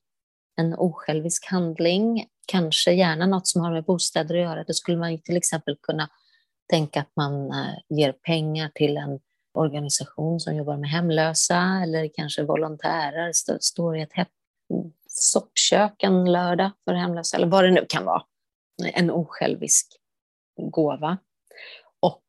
en 0.56 0.74
osjälvisk 0.74 1.46
handling, 1.46 2.26
kanske 2.46 2.92
gärna 2.92 3.26
något 3.26 3.46
som 3.46 3.60
har 3.60 3.72
med 3.72 3.84
bostäder 3.84 4.34
att 4.34 4.40
göra. 4.40 4.64
Då 4.64 4.72
skulle 4.72 4.98
man 4.98 5.18
till 5.18 5.36
exempel 5.36 5.76
kunna 5.82 6.10
tänka 6.70 7.00
att 7.00 7.16
man 7.16 7.50
eh, 7.50 7.74
ger 7.88 8.12
pengar 8.12 8.70
till 8.74 8.96
en 8.96 9.20
organisation 9.54 10.40
som 10.40 10.56
jobbar 10.56 10.76
med 10.76 10.90
hemlösa 10.90 11.80
eller 11.82 12.10
kanske 12.14 12.42
volontärer, 12.42 13.32
står 13.60 13.96
i 13.96 14.02
ett 14.02 14.12
mm, 14.16 14.92
soppkök 15.06 16.02
en 16.02 16.32
lördag 16.32 16.70
för 16.84 16.94
hemlösa 16.94 17.36
eller 17.36 17.46
vad 17.46 17.64
det 17.64 17.70
nu 17.70 17.86
kan 17.88 18.04
vara. 18.04 18.22
En 18.92 19.10
osjälvisk 19.10 19.86
gåva. 20.70 21.18
Och 22.00 22.22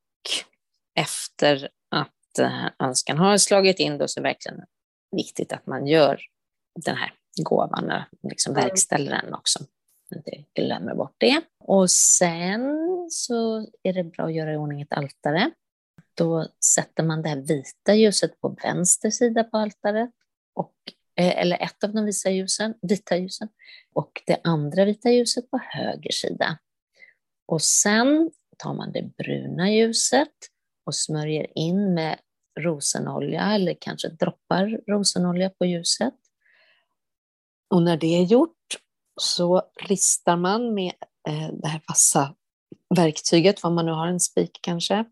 efter 0.95 1.69
att 1.91 2.39
eh, 2.39 2.65
önskan 2.79 3.17
har 3.17 3.37
slagit 3.37 3.79
in 3.79 3.97
då 3.97 4.07
så 4.07 4.19
är 4.19 4.23
det 4.23 4.29
verkligen 4.29 4.61
viktigt 5.11 5.53
att 5.53 5.67
man 5.67 5.87
gör 5.87 6.21
den 6.85 6.95
här 6.95 7.13
gåvan 7.43 7.91
och 7.91 8.29
liksom 8.29 8.53
mm. 8.53 8.63
verkställer 8.63 9.21
den 9.21 9.33
också. 9.33 9.59
Inte 10.15 10.43
glömmer 10.53 10.95
bort 10.95 11.15
det. 11.17 11.41
Och 11.59 11.91
sen 11.91 12.61
så 13.09 13.59
är 13.83 13.93
det 13.93 14.03
bra 14.03 14.25
att 14.25 14.33
göra 14.33 14.53
i 14.53 14.57
ordning 14.57 14.81
ett 14.81 14.93
altare. 14.93 15.51
Då 16.13 16.47
sätter 16.75 17.03
man 17.03 17.21
det 17.21 17.29
här 17.29 17.37
vita 17.37 17.95
ljuset 17.95 18.41
på 18.41 18.57
vänster 18.63 19.09
sida 19.09 19.43
på 19.43 19.57
altaret 19.57 20.09
och 20.53 20.75
eh, 21.15 21.41
eller 21.41 21.63
ett 21.63 21.83
av 21.83 21.93
de 21.93 22.05
vita 22.05 22.29
ljusen, 22.29 22.73
vita 22.81 23.17
ljusen 23.17 23.49
och 23.93 24.21
det 24.25 24.37
andra 24.43 24.85
vita 24.85 25.09
ljuset 25.09 25.51
på 25.51 25.59
höger 25.63 26.11
sida. 26.11 26.57
Och 27.47 27.61
sen 27.61 28.31
tar 28.57 28.73
man 28.73 28.91
det 28.91 29.01
bruna 29.17 29.71
ljuset 29.71 30.33
och 30.85 30.95
smörjer 30.95 31.47
in 31.55 31.93
med 31.93 32.19
rosenolja 32.59 33.41
eller 33.41 33.77
kanske 33.81 34.09
droppar 34.09 34.81
rosenolja 34.87 35.49
på 35.49 35.65
ljuset. 35.65 36.13
Och 37.77 37.83
när 37.83 37.97
det 37.97 38.17
är 38.17 38.23
gjort 38.23 38.57
så 39.21 39.61
ristar 39.81 40.37
man 40.37 40.73
med 40.73 40.93
eh, 41.27 41.49
det 41.61 41.67
här 41.67 41.81
vassa 41.87 42.35
verktyget, 42.95 43.63
vad 43.63 43.71
man 43.71 43.85
nu 43.85 43.91
har, 43.91 44.07
en 44.07 44.19
spik 44.19 44.59
kanske, 44.61 45.05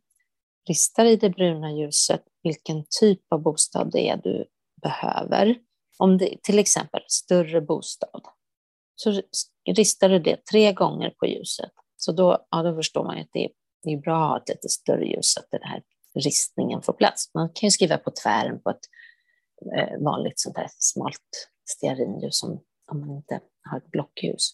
ristar 0.67 1.06
i 1.06 1.15
det 1.15 1.30
bruna 1.30 1.71
ljuset 1.71 2.23
vilken 2.43 2.86
typ 2.99 3.19
av 3.30 3.41
bostad 3.41 3.91
det 3.91 4.10
är 4.10 4.17
du 4.17 4.45
behöver. 4.82 5.56
Om 5.97 6.17
det 6.17 6.38
till 6.43 6.60
exempel 6.60 7.01
större 7.08 7.62
bostad, 7.62 8.21
så 8.95 9.21
ristar 9.75 10.10
du 10.10 10.19
det 10.19 10.45
tre 10.45 10.73
gånger 10.73 11.10
på 11.10 11.28
ljuset. 11.28 11.71
Så 11.97 12.12
då, 12.12 12.45
ja, 12.49 12.63
då 12.63 12.75
förstår 12.75 13.04
man 13.04 13.19
att 13.19 13.30
det 13.32 13.45
är, 13.45 13.51
det 13.84 13.93
är 13.93 13.97
bra 13.97 14.23
att 14.23 14.30
ha 14.30 14.38
ett 14.38 14.49
lite 14.49 14.69
större 14.69 15.06
ljus 15.06 15.34
så 15.34 15.39
att 15.39 15.51
den 15.51 15.63
här 15.63 15.84
ristningen 16.15 16.82
får 16.82 16.93
plats. 16.93 17.34
Man 17.34 17.49
kan 17.49 17.67
ju 17.67 17.71
skriva 17.71 17.97
på 17.97 18.12
tvären 18.23 18.62
på 18.62 18.69
ett 18.69 18.86
eh, 19.78 20.04
vanligt 20.04 20.39
sånt 20.39 20.58
här 20.58 20.69
smalt 20.80 21.49
stearinljus 21.65 22.43
om, 22.43 22.63
om 22.91 22.99
man 22.99 23.12
inte 23.12 23.39
har 23.69 23.78
ett 23.78 23.91
blockljus. 23.91 24.51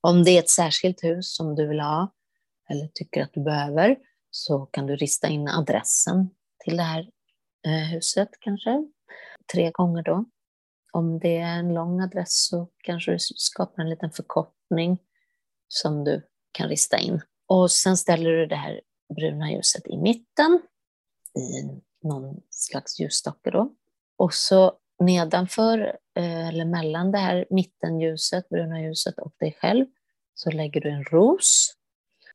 Om 0.00 0.24
det 0.24 0.30
är 0.30 0.38
ett 0.38 0.50
särskilt 0.50 1.04
hus 1.04 1.34
som 1.36 1.54
du 1.54 1.68
vill 1.68 1.80
ha 1.80 2.12
eller 2.70 2.88
tycker 2.94 3.22
att 3.22 3.32
du 3.32 3.40
behöver 3.40 3.96
så 4.30 4.66
kan 4.66 4.86
du 4.86 4.96
rista 4.96 5.28
in 5.28 5.48
adressen 5.48 6.30
till 6.64 6.76
det 6.76 6.82
här 6.82 7.10
eh, 7.66 7.92
huset 7.92 8.28
kanske, 8.40 8.84
tre 9.52 9.70
gånger 9.70 10.02
då. 10.02 10.24
Om 10.92 11.18
det 11.18 11.36
är 11.36 11.58
en 11.58 11.74
lång 11.74 12.00
adress 12.00 12.46
så 12.48 12.68
kanske 12.78 13.12
du 13.12 13.18
skapar 13.18 13.82
en 13.82 13.90
liten 13.90 14.10
förkortning 14.10 14.98
som 15.68 16.04
du 16.04 16.26
kan 16.52 16.68
rista 16.68 16.98
in. 16.98 17.20
Och 17.46 17.70
sen 17.70 17.96
ställer 17.96 18.30
du 18.30 18.46
det 18.46 18.56
här 18.56 18.80
bruna 19.16 19.52
ljuset 19.52 19.86
i 19.86 19.96
mitten 19.96 20.60
i 21.34 21.62
någon 22.08 22.40
slags 22.50 23.00
ljusstake 23.00 23.50
då. 23.50 23.74
Och 24.16 24.34
så 24.34 24.72
nedanför 25.00 25.78
eh, 26.16 26.48
eller 26.48 26.64
mellan 26.64 27.12
det 27.12 27.18
här 27.18 27.46
mittenljuset, 27.50 28.48
bruna 28.48 28.82
ljuset 28.82 29.18
och 29.18 29.34
dig 29.38 29.56
själv 29.60 29.86
så 30.34 30.50
lägger 30.50 30.80
du 30.80 30.90
en 30.90 31.04
ros. 31.04 31.74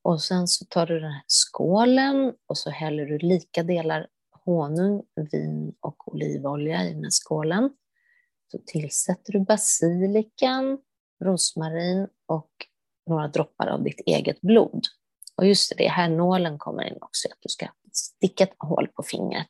Och 0.02 0.22
sen 0.22 0.48
så 0.48 0.64
tar 0.64 0.86
du 0.86 1.00
den 1.00 1.12
här 1.12 1.24
skålen 1.26 2.34
och 2.46 2.58
så 2.58 2.70
häller 2.70 3.06
du 3.06 3.18
lika 3.18 3.62
delar 3.62 4.06
honung, 4.44 5.02
vin 5.32 5.74
och 5.80 6.12
olivolja 6.12 6.84
i 6.84 6.92
den 6.92 7.04
här 7.04 7.10
skålen. 7.10 7.70
Så 8.52 8.58
tillsätter 8.66 9.32
du 9.32 9.40
basilikan, 9.40 10.78
rosmarin 11.24 12.08
och 12.26 12.50
några 13.06 13.28
droppar 13.28 13.66
av 13.66 13.82
ditt 13.82 14.00
eget 14.06 14.40
blod. 14.40 14.84
Och 15.36 15.46
just 15.46 15.72
det, 15.76 15.88
här 15.88 16.08
nålen 16.08 16.58
kommer 16.58 16.82
in 16.82 16.98
också, 17.00 17.28
att 17.28 17.38
du 17.40 17.48
ska 17.48 17.66
sticka 17.92 18.44
ett 18.44 18.54
hål 18.58 18.88
på 18.88 19.02
fingret. 19.02 19.46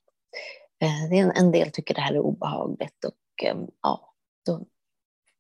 Eh, 0.83 1.11
det 1.11 1.19
är 1.19 1.33
en, 1.39 1.53
del 1.53 1.71
tycker 1.71 1.95
det 1.95 2.01
här 2.01 2.15
är 2.15 2.19
obehagligt 2.19 3.05
och 3.05 3.45
ehm, 3.45 3.67
ja, 3.83 4.15
då 4.47 4.59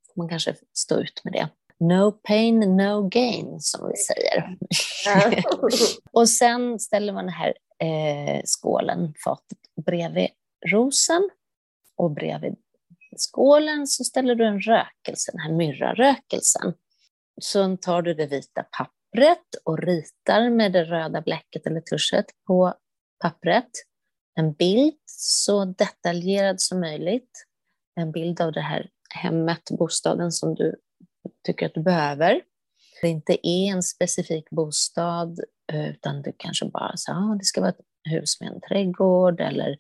får 0.07 0.23
man 0.23 0.29
kanske 0.29 0.55
stå 0.73 1.01
ut 1.01 1.21
med 1.25 1.33
det. 1.33 1.49
No 1.79 2.13
pain, 2.13 2.77
no 2.77 3.09
gain, 3.09 3.61
som 3.61 3.89
vi 3.89 3.97
säger. 3.97 4.57
och 6.13 6.29
sen 6.29 6.79
ställer 6.79 7.13
man 7.13 7.25
den 7.25 7.35
här 7.35 7.55
eh, 7.79 8.41
skålen, 8.45 9.15
fatet, 9.25 9.59
bredvid 9.87 10.29
rosen 10.67 11.31
och 11.97 12.11
bredvid 12.11 12.57
skålen 13.17 13.87
så 13.87 14.05
ställer 14.05 14.35
du 14.35 14.47
en 14.47 14.61
rökelse, 14.61 15.33
den 15.33 15.41
här 15.41 15.53
myrrarökelsen. 15.53 16.75
Så 17.41 17.77
tar 17.77 18.03
du 18.03 18.15
det 18.15 18.27
vita 18.27 18.63
pappret 18.63 19.47
och 19.65 19.79
ritar 19.79 20.51
med 20.51 20.73
det 20.73 20.85
röda 20.85 21.21
bläcket 21.21 21.67
eller 21.67 21.81
tuschet 21.81 22.27
på 22.47 22.75
pappret 23.23 23.71
en 24.37 24.53
bild 24.53 24.95
så 25.07 25.65
detaljerad 25.65 26.61
som 26.61 26.81
möjligt. 26.81 27.47
En 28.01 28.13
bild 28.13 28.41
av 28.41 28.53
det 28.53 28.61
här 28.61 28.91
hemmet, 29.15 29.71
bostaden 29.71 30.33
som 30.33 30.55
du 30.55 30.75
tycker 31.47 31.67
att 31.67 31.75
du 31.75 31.83
behöver. 31.83 32.41
Det 33.03 33.09
inte 33.09 33.49
är 33.49 33.73
en 33.73 33.83
specifik 33.83 34.51
bostad 34.51 35.41
eh, 35.73 35.91
utan 35.91 36.23
du 36.23 36.33
kanske 36.37 36.67
bara 36.67 36.97
säger 36.97 37.19
att 37.19 37.25
ah, 37.25 37.35
det 37.35 37.45
ska 37.45 37.61
vara 37.61 37.71
ett 37.71 37.81
hus 38.11 38.41
med 38.41 38.49
en 38.49 38.61
trädgård 38.61 39.41
eller 39.41 39.71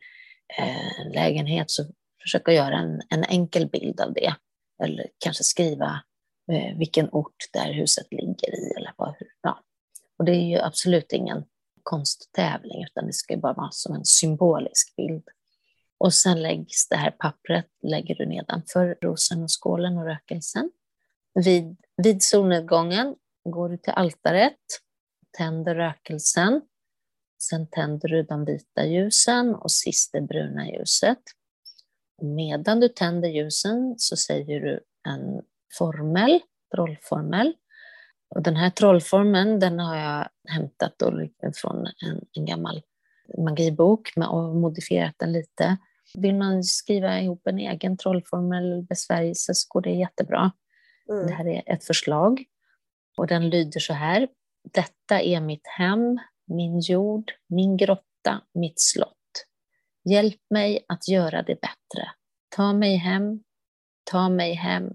eh, 0.59 1.01
en 1.01 1.12
lägenhet. 1.12 1.71
Så 1.71 1.85
försök 2.23 2.49
att 2.49 2.55
göra 2.55 2.79
en, 2.79 3.01
en 3.11 3.25
enkel 3.25 3.69
bild 3.69 4.01
av 4.01 4.12
det. 4.12 4.35
Eller 4.85 5.07
kanske 5.19 5.45
skriva 5.45 6.03
eh, 6.53 6.79
vilken 6.79 7.09
ort 7.12 7.37
där 7.53 7.73
huset 7.73 8.07
ligger 8.11 8.55
i. 8.55 8.73
Eller 8.77 8.92
vad, 8.97 9.14
ja. 9.42 9.61
Och 10.19 10.25
det 10.25 10.33
är 10.33 10.49
ju 10.49 10.59
absolut 10.59 11.12
ingen 11.12 11.45
konsttävling, 11.87 12.85
utan 12.85 13.07
det 13.07 13.12
ska 13.12 13.37
bara 13.37 13.53
vara 13.53 13.70
som 13.70 13.94
en 13.94 14.05
symbolisk 14.05 14.96
bild. 14.96 15.25
Och 15.99 16.14
sen 16.14 16.42
läggs 16.42 16.88
det 16.88 16.96
här 16.96 17.11
pappret 17.11 17.66
lägger 17.83 18.14
du 18.14 18.27
nedanför 18.27 18.99
rosen 19.03 19.42
och 19.42 19.51
skålen 19.62 19.99
och 19.99 20.05
rökelsen. 20.05 20.70
Vid, 21.35 21.77
vid 21.96 22.22
solnedgången 22.22 23.14
går 23.44 23.68
du 23.68 23.77
till 23.77 23.92
altaret, 23.92 24.61
tänder 25.38 25.75
rökelsen. 25.75 26.61
Sen 27.42 27.66
tänder 27.70 28.09
du 28.09 28.22
de 28.22 28.44
vita 28.44 28.87
ljusen 28.87 29.55
och 29.55 29.72
sist 29.72 30.12
det 30.12 30.20
bruna 30.20 30.68
ljuset. 30.70 31.22
Medan 32.22 32.81
du 32.81 32.88
tänder 32.88 33.29
ljusen 33.29 33.94
så 33.99 34.16
säger 34.16 34.61
du 34.61 34.85
en 35.09 35.42
formel, 35.79 36.40
trollformel, 36.75 37.55
och 38.29 38.43
den 38.43 38.57
här 38.57 38.71
trollformen 38.71 39.61
den 39.61 39.79
har 39.79 39.97
jag 39.97 40.29
hämtat 40.49 41.03
från 41.55 41.87
en, 41.87 42.25
en 42.33 42.47
gammal 42.47 42.83
magibok 43.39 44.12
och 44.17 44.57
modifierat 44.57 45.15
den 45.19 45.33
lite. 45.33 45.77
Vill 46.15 46.35
man 46.35 46.65
skriva 46.65 47.21
ihop 47.21 47.47
en 47.47 47.59
egen 47.59 47.97
trollformel 47.97 48.83
besvärjelse 48.83 49.55
så 49.55 49.67
går 49.69 49.81
det 49.81 49.91
jättebra. 49.91 50.53
Mm. 51.11 51.27
Det 51.27 51.33
här 51.33 51.49
är 51.49 51.62
ett 51.67 51.85
förslag 51.85 52.45
och 53.17 53.27
den 53.27 53.51
lyder 53.51 53.81
så 53.81 53.93
här. 53.93 54.29
Detta 54.73 55.21
är 55.21 55.41
mitt 55.41 55.67
hem, 55.79 56.19
min 56.47 56.81
jord, 56.81 57.33
min 57.49 57.77
grotta, 57.77 58.43
mitt 58.55 58.81
slott. 58.81 59.12
Hjälp 60.05 60.41
mig 60.51 60.85
att 60.89 61.09
göra 61.09 61.43
det 61.43 61.61
bättre. 61.61 62.11
Ta 62.57 62.73
mig 62.73 62.97
hem, 62.97 63.43
ta 64.05 64.29
mig 64.29 64.55
hem, 64.55 64.93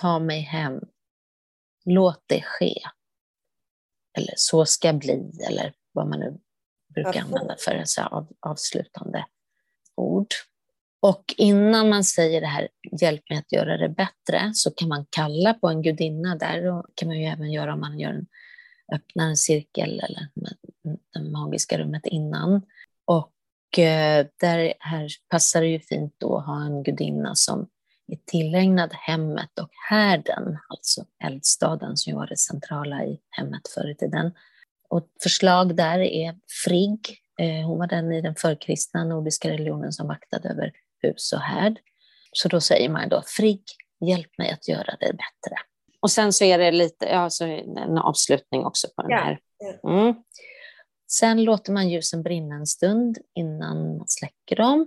ta 0.00 0.18
mig 0.18 0.40
hem 0.40 0.80
låt 1.84 2.22
det 2.26 2.42
ske. 2.42 2.82
Eller 4.18 4.34
så 4.36 4.64
ska 4.64 4.92
bli, 4.92 5.32
eller 5.48 5.72
vad 5.92 6.08
man 6.08 6.20
nu 6.20 6.38
brukar 6.94 7.20
använda 7.20 7.56
för 7.58 7.82
så 7.84 8.02
av, 8.02 8.28
avslutande 8.40 9.24
ord. 9.96 10.26
Och 11.00 11.34
innan 11.36 11.88
man 11.88 12.04
säger 12.04 12.40
det 12.40 12.46
här, 12.46 12.68
hjälp 13.00 13.30
mig 13.30 13.38
att 13.38 13.52
göra 13.52 13.76
det 13.76 13.88
bättre, 13.88 14.50
så 14.54 14.70
kan 14.70 14.88
man 14.88 15.06
kalla 15.10 15.54
på 15.54 15.68
en 15.68 15.82
gudinna 15.82 16.36
där. 16.36 16.66
Och 16.66 16.86
kan 16.94 17.08
man 17.08 17.20
ju 17.20 17.26
även 17.26 17.52
göra 17.52 17.74
om 17.74 17.80
man 17.80 17.98
gör 17.98 18.10
en, 18.10 18.26
öppnar 18.94 19.26
en 19.28 19.36
cirkel 19.36 20.00
eller 20.00 20.28
det 21.14 21.30
magiska 21.30 21.78
rummet 21.78 22.06
innan. 22.06 22.62
Och 23.04 23.78
eh, 23.78 24.26
där 24.40 24.74
här 24.78 25.08
passar 25.28 25.60
det 25.60 25.68
ju 25.68 25.80
fint 25.80 26.14
då 26.18 26.38
att 26.38 26.46
ha 26.46 26.64
en 26.64 26.82
gudinna 26.82 27.34
som 27.34 27.68
är 28.08 28.16
tillägnad 28.26 28.90
hemmet 28.92 29.58
och 29.58 29.70
härden, 29.88 30.58
alltså 30.68 31.04
eldstaden 31.24 31.96
som 31.96 32.14
var 32.14 32.26
det 32.26 32.36
centrala 32.36 33.04
i 33.04 33.18
hemmet 33.30 33.68
förr 33.74 33.90
i 33.90 33.94
tiden. 33.94 34.32
Och 34.88 35.08
förslag 35.22 35.76
där 35.76 35.98
är 35.98 36.34
Frigg, 36.64 37.18
eh, 37.38 37.66
hon 37.66 37.78
var 37.78 37.86
den 37.86 38.12
i 38.12 38.20
den 38.20 38.34
förkristna 38.34 39.04
nordiska 39.04 39.50
religionen 39.50 39.92
som 39.92 40.08
vaktade 40.08 40.48
över 40.48 40.72
hus 41.02 41.32
och 41.32 41.40
härd. 41.40 41.78
Så 42.32 42.48
då 42.48 42.60
säger 42.60 42.88
man 42.88 43.08
då, 43.08 43.22
Frigg, 43.26 43.64
hjälp 44.00 44.38
mig 44.38 44.50
att 44.50 44.68
göra 44.68 44.96
det 45.00 45.12
bättre. 45.12 45.56
Och 46.00 46.10
sen 46.10 46.32
så 46.32 46.44
är 46.44 46.58
det 46.58 46.72
lite, 46.72 47.06
ja, 47.06 47.30
så 47.30 47.44
en 47.44 47.98
avslutning 47.98 48.64
också 48.64 48.88
på 48.96 49.02
den 49.02 49.10
ja. 49.10 49.16
här. 49.16 49.38
Mm. 49.88 50.14
Sen 51.10 51.44
låter 51.44 51.72
man 51.72 51.88
ljusen 51.88 52.22
brinna 52.22 52.54
en 52.54 52.66
stund 52.66 53.18
innan 53.34 53.96
man 53.96 54.08
släcker 54.08 54.56
dem. 54.56 54.86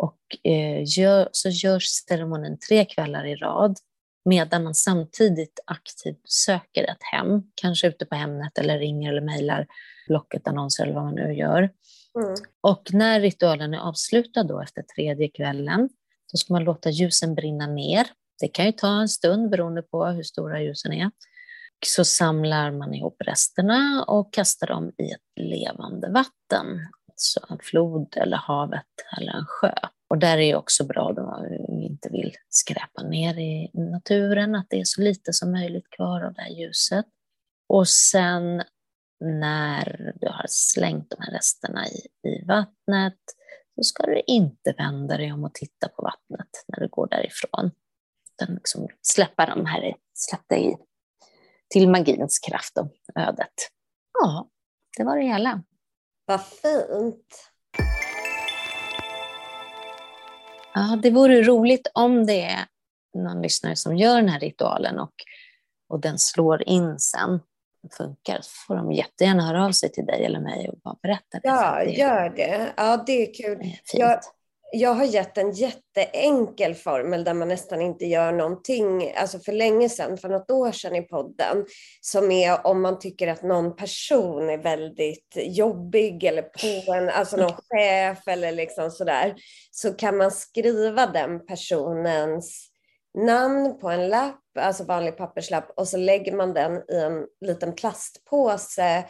Och 0.00 0.50
eh, 0.50 0.82
gör, 0.98 1.28
så 1.32 1.48
görs 1.48 1.84
ceremonin 2.08 2.58
tre 2.68 2.84
kvällar 2.84 3.26
i 3.26 3.36
rad 3.36 3.76
medan 4.24 4.64
man 4.64 4.74
samtidigt 4.74 5.60
aktivt 5.64 6.28
söker 6.28 6.82
ett 6.82 7.02
hem, 7.12 7.42
kanske 7.54 7.88
ute 7.88 8.06
på 8.06 8.14
Hemnet 8.14 8.58
eller 8.58 8.78
ringer 8.78 9.10
eller 9.10 9.20
mejlar 9.20 9.66
Blocket 10.08 10.48
annonser 10.48 10.84
eller 10.84 10.94
vad 10.94 11.04
man 11.04 11.14
nu 11.14 11.32
gör. 11.34 11.58
Mm. 11.58 12.34
Och 12.60 12.88
när 12.92 13.20
ritualen 13.20 13.74
är 13.74 13.78
avslutad 13.78 14.42
då 14.42 14.60
efter 14.60 14.82
tredje 14.82 15.28
kvällen, 15.28 15.88
då 16.32 16.36
ska 16.36 16.52
man 16.52 16.64
låta 16.64 16.90
ljusen 16.90 17.34
brinna 17.34 17.66
ner. 17.66 18.06
Det 18.40 18.48
kan 18.48 18.66
ju 18.66 18.72
ta 18.72 19.00
en 19.00 19.08
stund 19.08 19.50
beroende 19.50 19.82
på 19.82 20.06
hur 20.06 20.22
stora 20.22 20.62
ljusen 20.62 20.92
är. 20.92 21.10
Så 21.86 22.04
samlar 22.04 22.70
man 22.70 22.94
ihop 22.94 23.16
resterna 23.24 24.04
och 24.08 24.32
kastar 24.32 24.66
dem 24.66 24.92
i 24.98 25.10
ett 25.10 25.40
levande 25.40 26.08
vatten 26.10 26.66
alltså 27.20 27.52
en 27.52 27.58
flod 27.58 28.16
eller 28.16 28.36
havet 28.36 28.86
eller 29.18 29.32
en 29.32 29.46
sjö. 29.46 29.74
Och 30.08 30.18
där 30.18 30.38
är 30.38 30.56
också 30.56 30.84
bra 30.84 31.10
att 31.10 31.70
inte 31.82 32.08
vill 32.08 32.34
skräpa 32.48 33.02
ner 33.02 33.38
i 33.38 33.70
naturen, 33.72 34.54
att 34.54 34.66
det 34.70 34.80
är 34.80 34.84
så 34.84 35.00
lite 35.00 35.32
som 35.32 35.52
möjligt 35.52 35.90
kvar 35.90 36.22
av 36.22 36.34
det 36.34 36.42
här 36.42 36.50
ljuset. 36.50 37.06
Och 37.68 37.88
sen 37.88 38.62
när 39.20 40.12
du 40.20 40.28
har 40.28 40.46
slängt 40.48 41.10
de 41.10 41.16
här 41.18 41.32
resterna 41.32 41.86
i, 41.86 42.28
i 42.28 42.44
vattnet 42.44 43.18
så 43.76 43.82
ska 43.82 44.06
du 44.06 44.22
inte 44.26 44.74
vända 44.78 45.16
dig 45.16 45.32
om 45.32 45.44
och 45.44 45.54
titta 45.54 45.88
på 45.88 46.02
vattnet 46.02 46.64
när 46.68 46.80
du 46.80 46.88
går 46.88 47.06
därifrån. 47.06 47.70
Utan 48.32 48.54
liksom 48.54 48.88
släppa 49.02 49.46
de 49.46 49.66
här, 49.66 49.94
släpp 50.14 50.48
dig 50.48 50.76
till 51.68 51.88
magins 51.88 52.38
kraft 52.38 52.78
och 52.78 52.92
ödet. 53.14 53.54
Ja, 54.20 54.48
det 54.96 55.04
var 55.04 55.16
det 55.16 55.24
hela. 55.24 55.62
Vad 56.30 56.40
fint. 56.40 57.50
Ja, 60.74 60.98
det 61.02 61.10
vore 61.10 61.42
roligt 61.42 61.86
om 61.94 62.26
det 62.26 62.42
är 62.42 62.60
någon 63.14 63.42
lyssnare 63.42 63.76
som 63.76 63.96
gör 63.96 64.16
den 64.16 64.28
här 64.28 64.40
ritualen 64.40 64.98
och, 64.98 65.12
och 65.88 66.00
den 66.00 66.18
slår 66.18 66.68
in 66.68 66.98
sen 66.98 67.40
funkar 67.96 68.38
så 68.42 68.50
får 68.66 68.76
de 68.76 68.92
jättegärna 68.92 69.42
höra 69.42 69.64
av 69.66 69.72
sig 69.72 69.92
till 69.92 70.06
dig 70.06 70.24
eller 70.24 70.40
mig 70.40 70.68
och 70.68 70.78
bara 70.78 70.96
berätta. 71.02 71.38
Det. 71.42 71.48
Ja, 71.48 71.84
gör 71.84 72.30
det. 72.36 72.72
Ja, 72.76 73.04
det 73.06 73.12
är 73.12 73.34
kul. 73.34 73.58
Det 73.58 73.98
är 73.98 74.00
jag, 74.00 74.20
jag 74.72 74.94
har 74.94 75.04
gett 75.04 75.38
en 75.38 75.52
jätteenkel 75.52 76.74
formel 76.74 77.24
där 77.24 77.34
man 77.34 77.48
nästan 77.48 77.82
inte 77.82 78.06
gör 78.06 78.32
någonting, 78.32 79.14
alltså 79.16 79.38
för 79.38 79.52
länge 79.52 79.88
sedan, 79.88 80.18
för 80.18 80.28
något 80.28 80.50
år 80.50 80.72
sedan 80.72 80.96
i 80.96 81.02
podden, 81.02 81.66
som 82.00 82.30
är 82.30 82.66
om 82.66 82.82
man 82.82 82.98
tycker 82.98 83.28
att 83.28 83.42
någon 83.42 83.76
person 83.76 84.50
är 84.50 84.58
väldigt 84.58 85.36
jobbig 85.36 86.24
eller 86.24 86.42
på 86.42 86.92
en, 86.92 87.08
alltså 87.08 87.36
någon 87.36 87.56
chef 87.68 88.18
eller 88.28 88.52
liksom 88.52 88.90
sådär, 88.90 89.34
så 89.70 89.92
kan 89.94 90.16
man 90.16 90.30
skriva 90.30 91.06
den 91.06 91.46
personens 91.46 92.70
namn 93.18 93.78
på 93.78 93.88
en 93.88 94.08
lapp, 94.08 94.40
alltså 94.58 94.84
vanlig 94.84 95.16
papperslapp, 95.16 95.72
och 95.76 95.88
så 95.88 95.96
lägger 95.96 96.32
man 96.32 96.54
den 96.54 96.76
i 96.76 96.96
en 96.96 97.26
liten 97.40 97.74
plastpåse, 97.74 99.04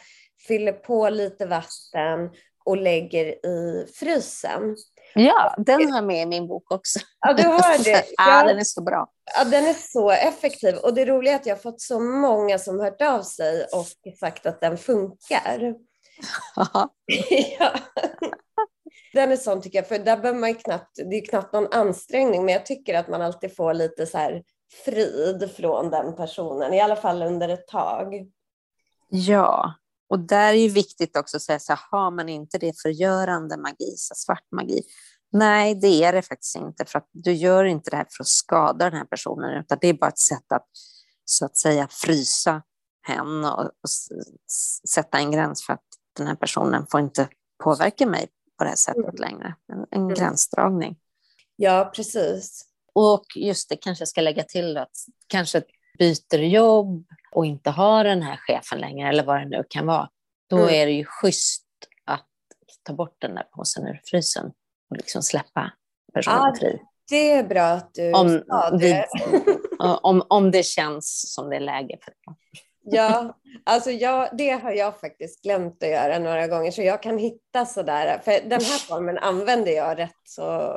fyller 0.49 0.73
på 0.73 1.09
lite 1.09 1.47
vatten 1.47 2.31
och 2.65 2.77
lägger 2.77 3.47
i 3.47 3.87
frysen. 3.95 4.77
Ja, 5.15 5.55
den 5.59 5.93
har 5.93 6.03
med 6.03 6.23
i 6.23 6.27
min 6.27 6.47
bok 6.47 6.73
också. 6.73 6.99
Ja, 7.21 7.33
du 7.33 7.43
har 7.43 7.85
det. 7.85 8.05
Ja, 8.17 8.45
den 8.45 8.59
är 8.59 8.65
så 8.65 8.83
bra. 8.83 9.11
Ja, 9.37 9.45
den 9.45 9.65
är 9.65 9.75
så 9.75 10.11
effektiv. 10.11 10.77
Och 10.77 10.95
det 10.95 11.05
roliga 11.05 11.33
är 11.33 11.37
att 11.37 11.47
jag 11.47 11.55
har 11.55 11.61
fått 11.61 11.81
så 11.81 12.01
många 12.01 12.59
som 12.59 12.81
hört 12.81 13.03
av 13.03 13.23
sig 13.23 13.65
och 13.65 14.17
sagt 14.19 14.47
att 14.47 14.61
den 14.61 14.79
funkar. 14.79 15.75
ja. 17.59 17.73
Den 19.13 19.33
är 19.33 19.37
sån 19.37 19.63
tycker 19.63 19.79
jag, 19.79 19.89
för 19.89 19.99
där 19.99 20.17
behöver 20.17 20.41
man 20.41 20.55
knappt, 20.55 20.97
det 20.97 21.17
är 21.17 21.27
knappt 21.27 21.53
någon 21.53 21.73
ansträngning, 21.73 22.45
men 22.45 22.55
jag 22.55 22.67
tycker 22.67 22.95
att 22.95 23.09
man 23.09 23.23
alltid 23.23 23.57
får 23.57 23.75
lite 23.75 24.07
så 24.07 24.19
här 24.19 24.43
frid 24.85 25.51
från 25.57 25.91
den 25.91 26.17
personen, 26.17 26.75
i 26.75 26.81
alla 26.81 26.97
fall 26.97 27.23
under 27.23 27.49
ett 27.49 27.69
tag. 27.69 28.27
Ja, 29.09 29.75
och 30.11 30.19
där 30.19 30.53
är 30.53 30.59
ju 30.59 30.69
viktigt 30.69 31.17
också 31.17 31.37
att 31.37 31.43
säga 31.43 31.59
så 31.59 31.73
här, 31.73 31.81
har 31.91 32.11
man 32.11 32.29
inte 32.29 32.59
det 32.59 32.81
förgörande 32.83 33.57
magi, 33.57 33.95
så 33.97 34.15
svart 34.15 34.47
magi, 34.57 34.83
nej 35.33 35.75
det 35.75 36.05
är 36.05 36.13
det 36.13 36.23
faktiskt 36.23 36.57
inte, 36.57 36.85
för 36.85 36.99
att 36.99 37.09
du 37.13 37.33
gör 37.33 37.65
inte 37.65 37.91
det 37.91 37.97
här 37.97 38.07
för 38.17 38.25
att 38.25 38.29
skada 38.29 38.91
den 38.91 38.99
här 38.99 39.07
personen, 39.07 39.61
utan 39.61 39.79
det 39.81 39.89
är 39.89 39.95
bara 39.95 40.09
ett 40.11 40.19
sätt 40.19 40.53
att 40.53 40.67
så 41.25 41.45
att 41.45 41.57
säga 41.57 41.89
frysa 41.91 42.63
hen 43.03 43.45
och, 43.45 43.65
och 43.65 43.91
sätta 44.89 45.19
en 45.19 45.31
gräns 45.31 45.67
för 45.67 45.73
att 45.73 45.85
den 46.17 46.27
här 46.27 46.37
personen 46.37 46.87
får 46.91 47.01
inte 47.01 47.29
påverka 47.65 48.07
mig 48.07 48.29
på 48.59 48.65
det 48.65 48.71
här 48.71 48.77
sättet 48.77 49.05
mm. 49.05 49.21
längre. 49.21 49.55
En, 49.73 49.87
en 49.91 50.03
mm. 50.03 50.15
gränsdragning. 50.15 50.97
Ja, 51.57 51.93
precis. 51.95 52.65
Och 52.95 53.25
just 53.37 53.69
det, 53.69 53.77
kanske 53.77 54.03
jag 54.03 54.09
ska 54.09 54.21
lägga 54.21 54.43
till 54.43 54.77
att 54.77 54.91
kanske 55.27 55.63
byter 55.99 56.39
jobb 56.39 57.05
och 57.33 57.47
inte 57.47 57.71
har 57.71 58.05
den 58.05 58.23
här 58.23 58.37
chefen 58.37 58.79
längre 58.79 59.09
eller 59.09 59.25
vad 59.25 59.41
det 59.41 59.49
nu 59.49 59.65
kan 59.69 59.87
vara. 59.87 60.09
Då 60.51 60.57
mm. 60.57 60.75
är 60.75 60.87
det 60.87 60.93
ju 60.93 61.05
schysst 61.05 61.67
att 62.05 62.29
ta 62.83 62.93
bort 62.93 63.17
den 63.19 63.35
där 63.35 63.43
påsen 63.43 63.87
ur 63.87 64.01
frysen 64.05 64.47
och 64.91 64.97
liksom 64.97 65.23
släppa 65.23 65.73
personen 66.15 66.39
ja, 66.39 66.55
fri. 66.61 66.79
Det 67.11 67.33
är 67.33 67.45
bra 67.45 67.63
att 67.63 67.95
du 67.95 68.13
om, 68.13 68.43
sa 68.47 68.71
det. 68.71 69.07
om, 70.03 70.23
om 70.29 70.51
det 70.51 70.63
känns 70.63 71.35
som 71.35 71.51
det 71.51 71.57
är 71.57 71.61
läge 71.61 71.99
för 72.03 72.11
det. 72.11 72.37
Ja, 72.83 73.39
alltså 73.65 73.91
jag, 73.91 74.29
det 74.33 74.51
har 74.51 74.73
jag 74.73 75.01
faktiskt 75.01 75.43
glömt 75.43 75.83
att 75.83 75.89
göra 75.89 76.19
några 76.19 76.47
gånger, 76.47 76.71
så 76.71 76.83
jag 76.83 77.03
kan 77.03 77.19
hitta 77.19 77.67
sådär, 77.67 78.21
för 78.25 78.33
den 78.33 78.61
här 78.61 78.79
formen 78.79 79.19
använder 79.19 79.73
jag 79.73 79.99
rätt 79.99 80.21
så, 80.25 80.75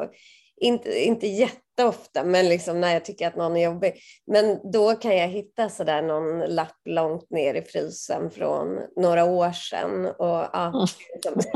inte, 0.63 1.03
inte 1.03 1.27
jätteofta, 1.27 2.23
men 2.23 2.49
liksom 2.49 2.81
när 2.81 2.93
jag 2.93 3.05
tycker 3.05 3.27
att 3.27 3.35
någon 3.35 3.57
är 3.57 3.63
jobbig. 3.63 3.93
Men 4.27 4.71
då 4.71 4.95
kan 4.95 5.17
jag 5.17 5.27
hitta 5.27 5.69
sådär 5.69 6.01
någon 6.01 6.39
lapp 6.39 6.81
långt 6.85 7.29
ner 7.29 7.53
i 7.53 7.61
frysen 7.61 8.31
från 8.31 8.79
några 8.95 9.25
år 9.25 9.51
sedan. 9.51 10.05
Och, 10.05 10.49
ja, 10.53 10.87
liksom. 11.13 11.41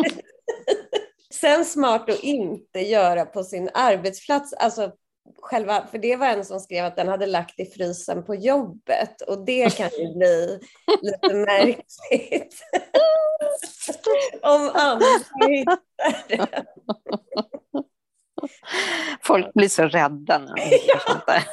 Sen 1.34 1.66
smart 1.66 2.10
att 2.10 2.24
inte 2.24 2.80
göra 2.80 3.26
på 3.26 3.44
sin 3.44 3.70
arbetsplats, 3.74 4.54
alltså 4.54 4.92
själva, 5.42 5.88
för 5.92 5.98
det 5.98 6.16
var 6.16 6.28
en 6.28 6.46
som 6.46 6.60
skrev 6.60 6.86
att 6.86 6.96
den 6.96 7.08
hade 7.08 7.26
lagt 7.26 7.60
i 7.60 7.66
frysen 7.66 8.24
på 8.24 8.36
jobbet 8.36 9.22
och 9.22 9.46
det 9.46 9.78
kan 9.78 9.90
ju 10.00 10.14
bli 10.18 10.60
lite 11.02 11.34
märkligt. 11.34 12.56
Om 14.42 14.72
andra 14.74 15.06
hittar 15.48 15.78
det. 16.28 16.66
Folk 19.22 19.54
blir 19.54 19.70
så 19.70 19.84
rädda 19.84 20.38
när 20.38 20.56
de 20.56 20.62
hittar 20.62 21.00
sånt 21.08 21.26
där. 21.26 21.44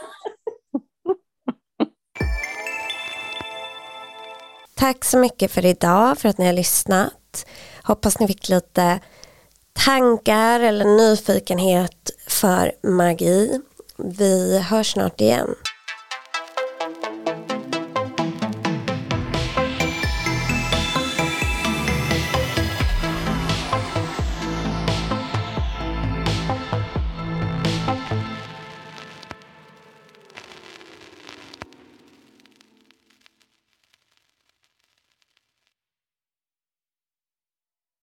Tack 4.77 5.05
så 5.05 5.19
mycket 5.19 5.51
för 5.51 5.67
idag, 5.67 6.19
för 6.19 6.29
att 6.29 6.39
ni 6.39 6.47
har 6.47 6.53
lyssnat. 6.53 7.47
Hoppas 7.83 8.19
ni 8.19 8.27
fick 8.27 8.49
lite 8.49 9.01
tankar 9.73 10.61
eller 10.61 10.85
nyfikenhet 10.85 12.11
för 12.29 12.73
magi. 12.83 13.61
Vi 13.99 14.59
hörs 14.59 14.93
snart 14.93 15.21
igen. 15.21 15.55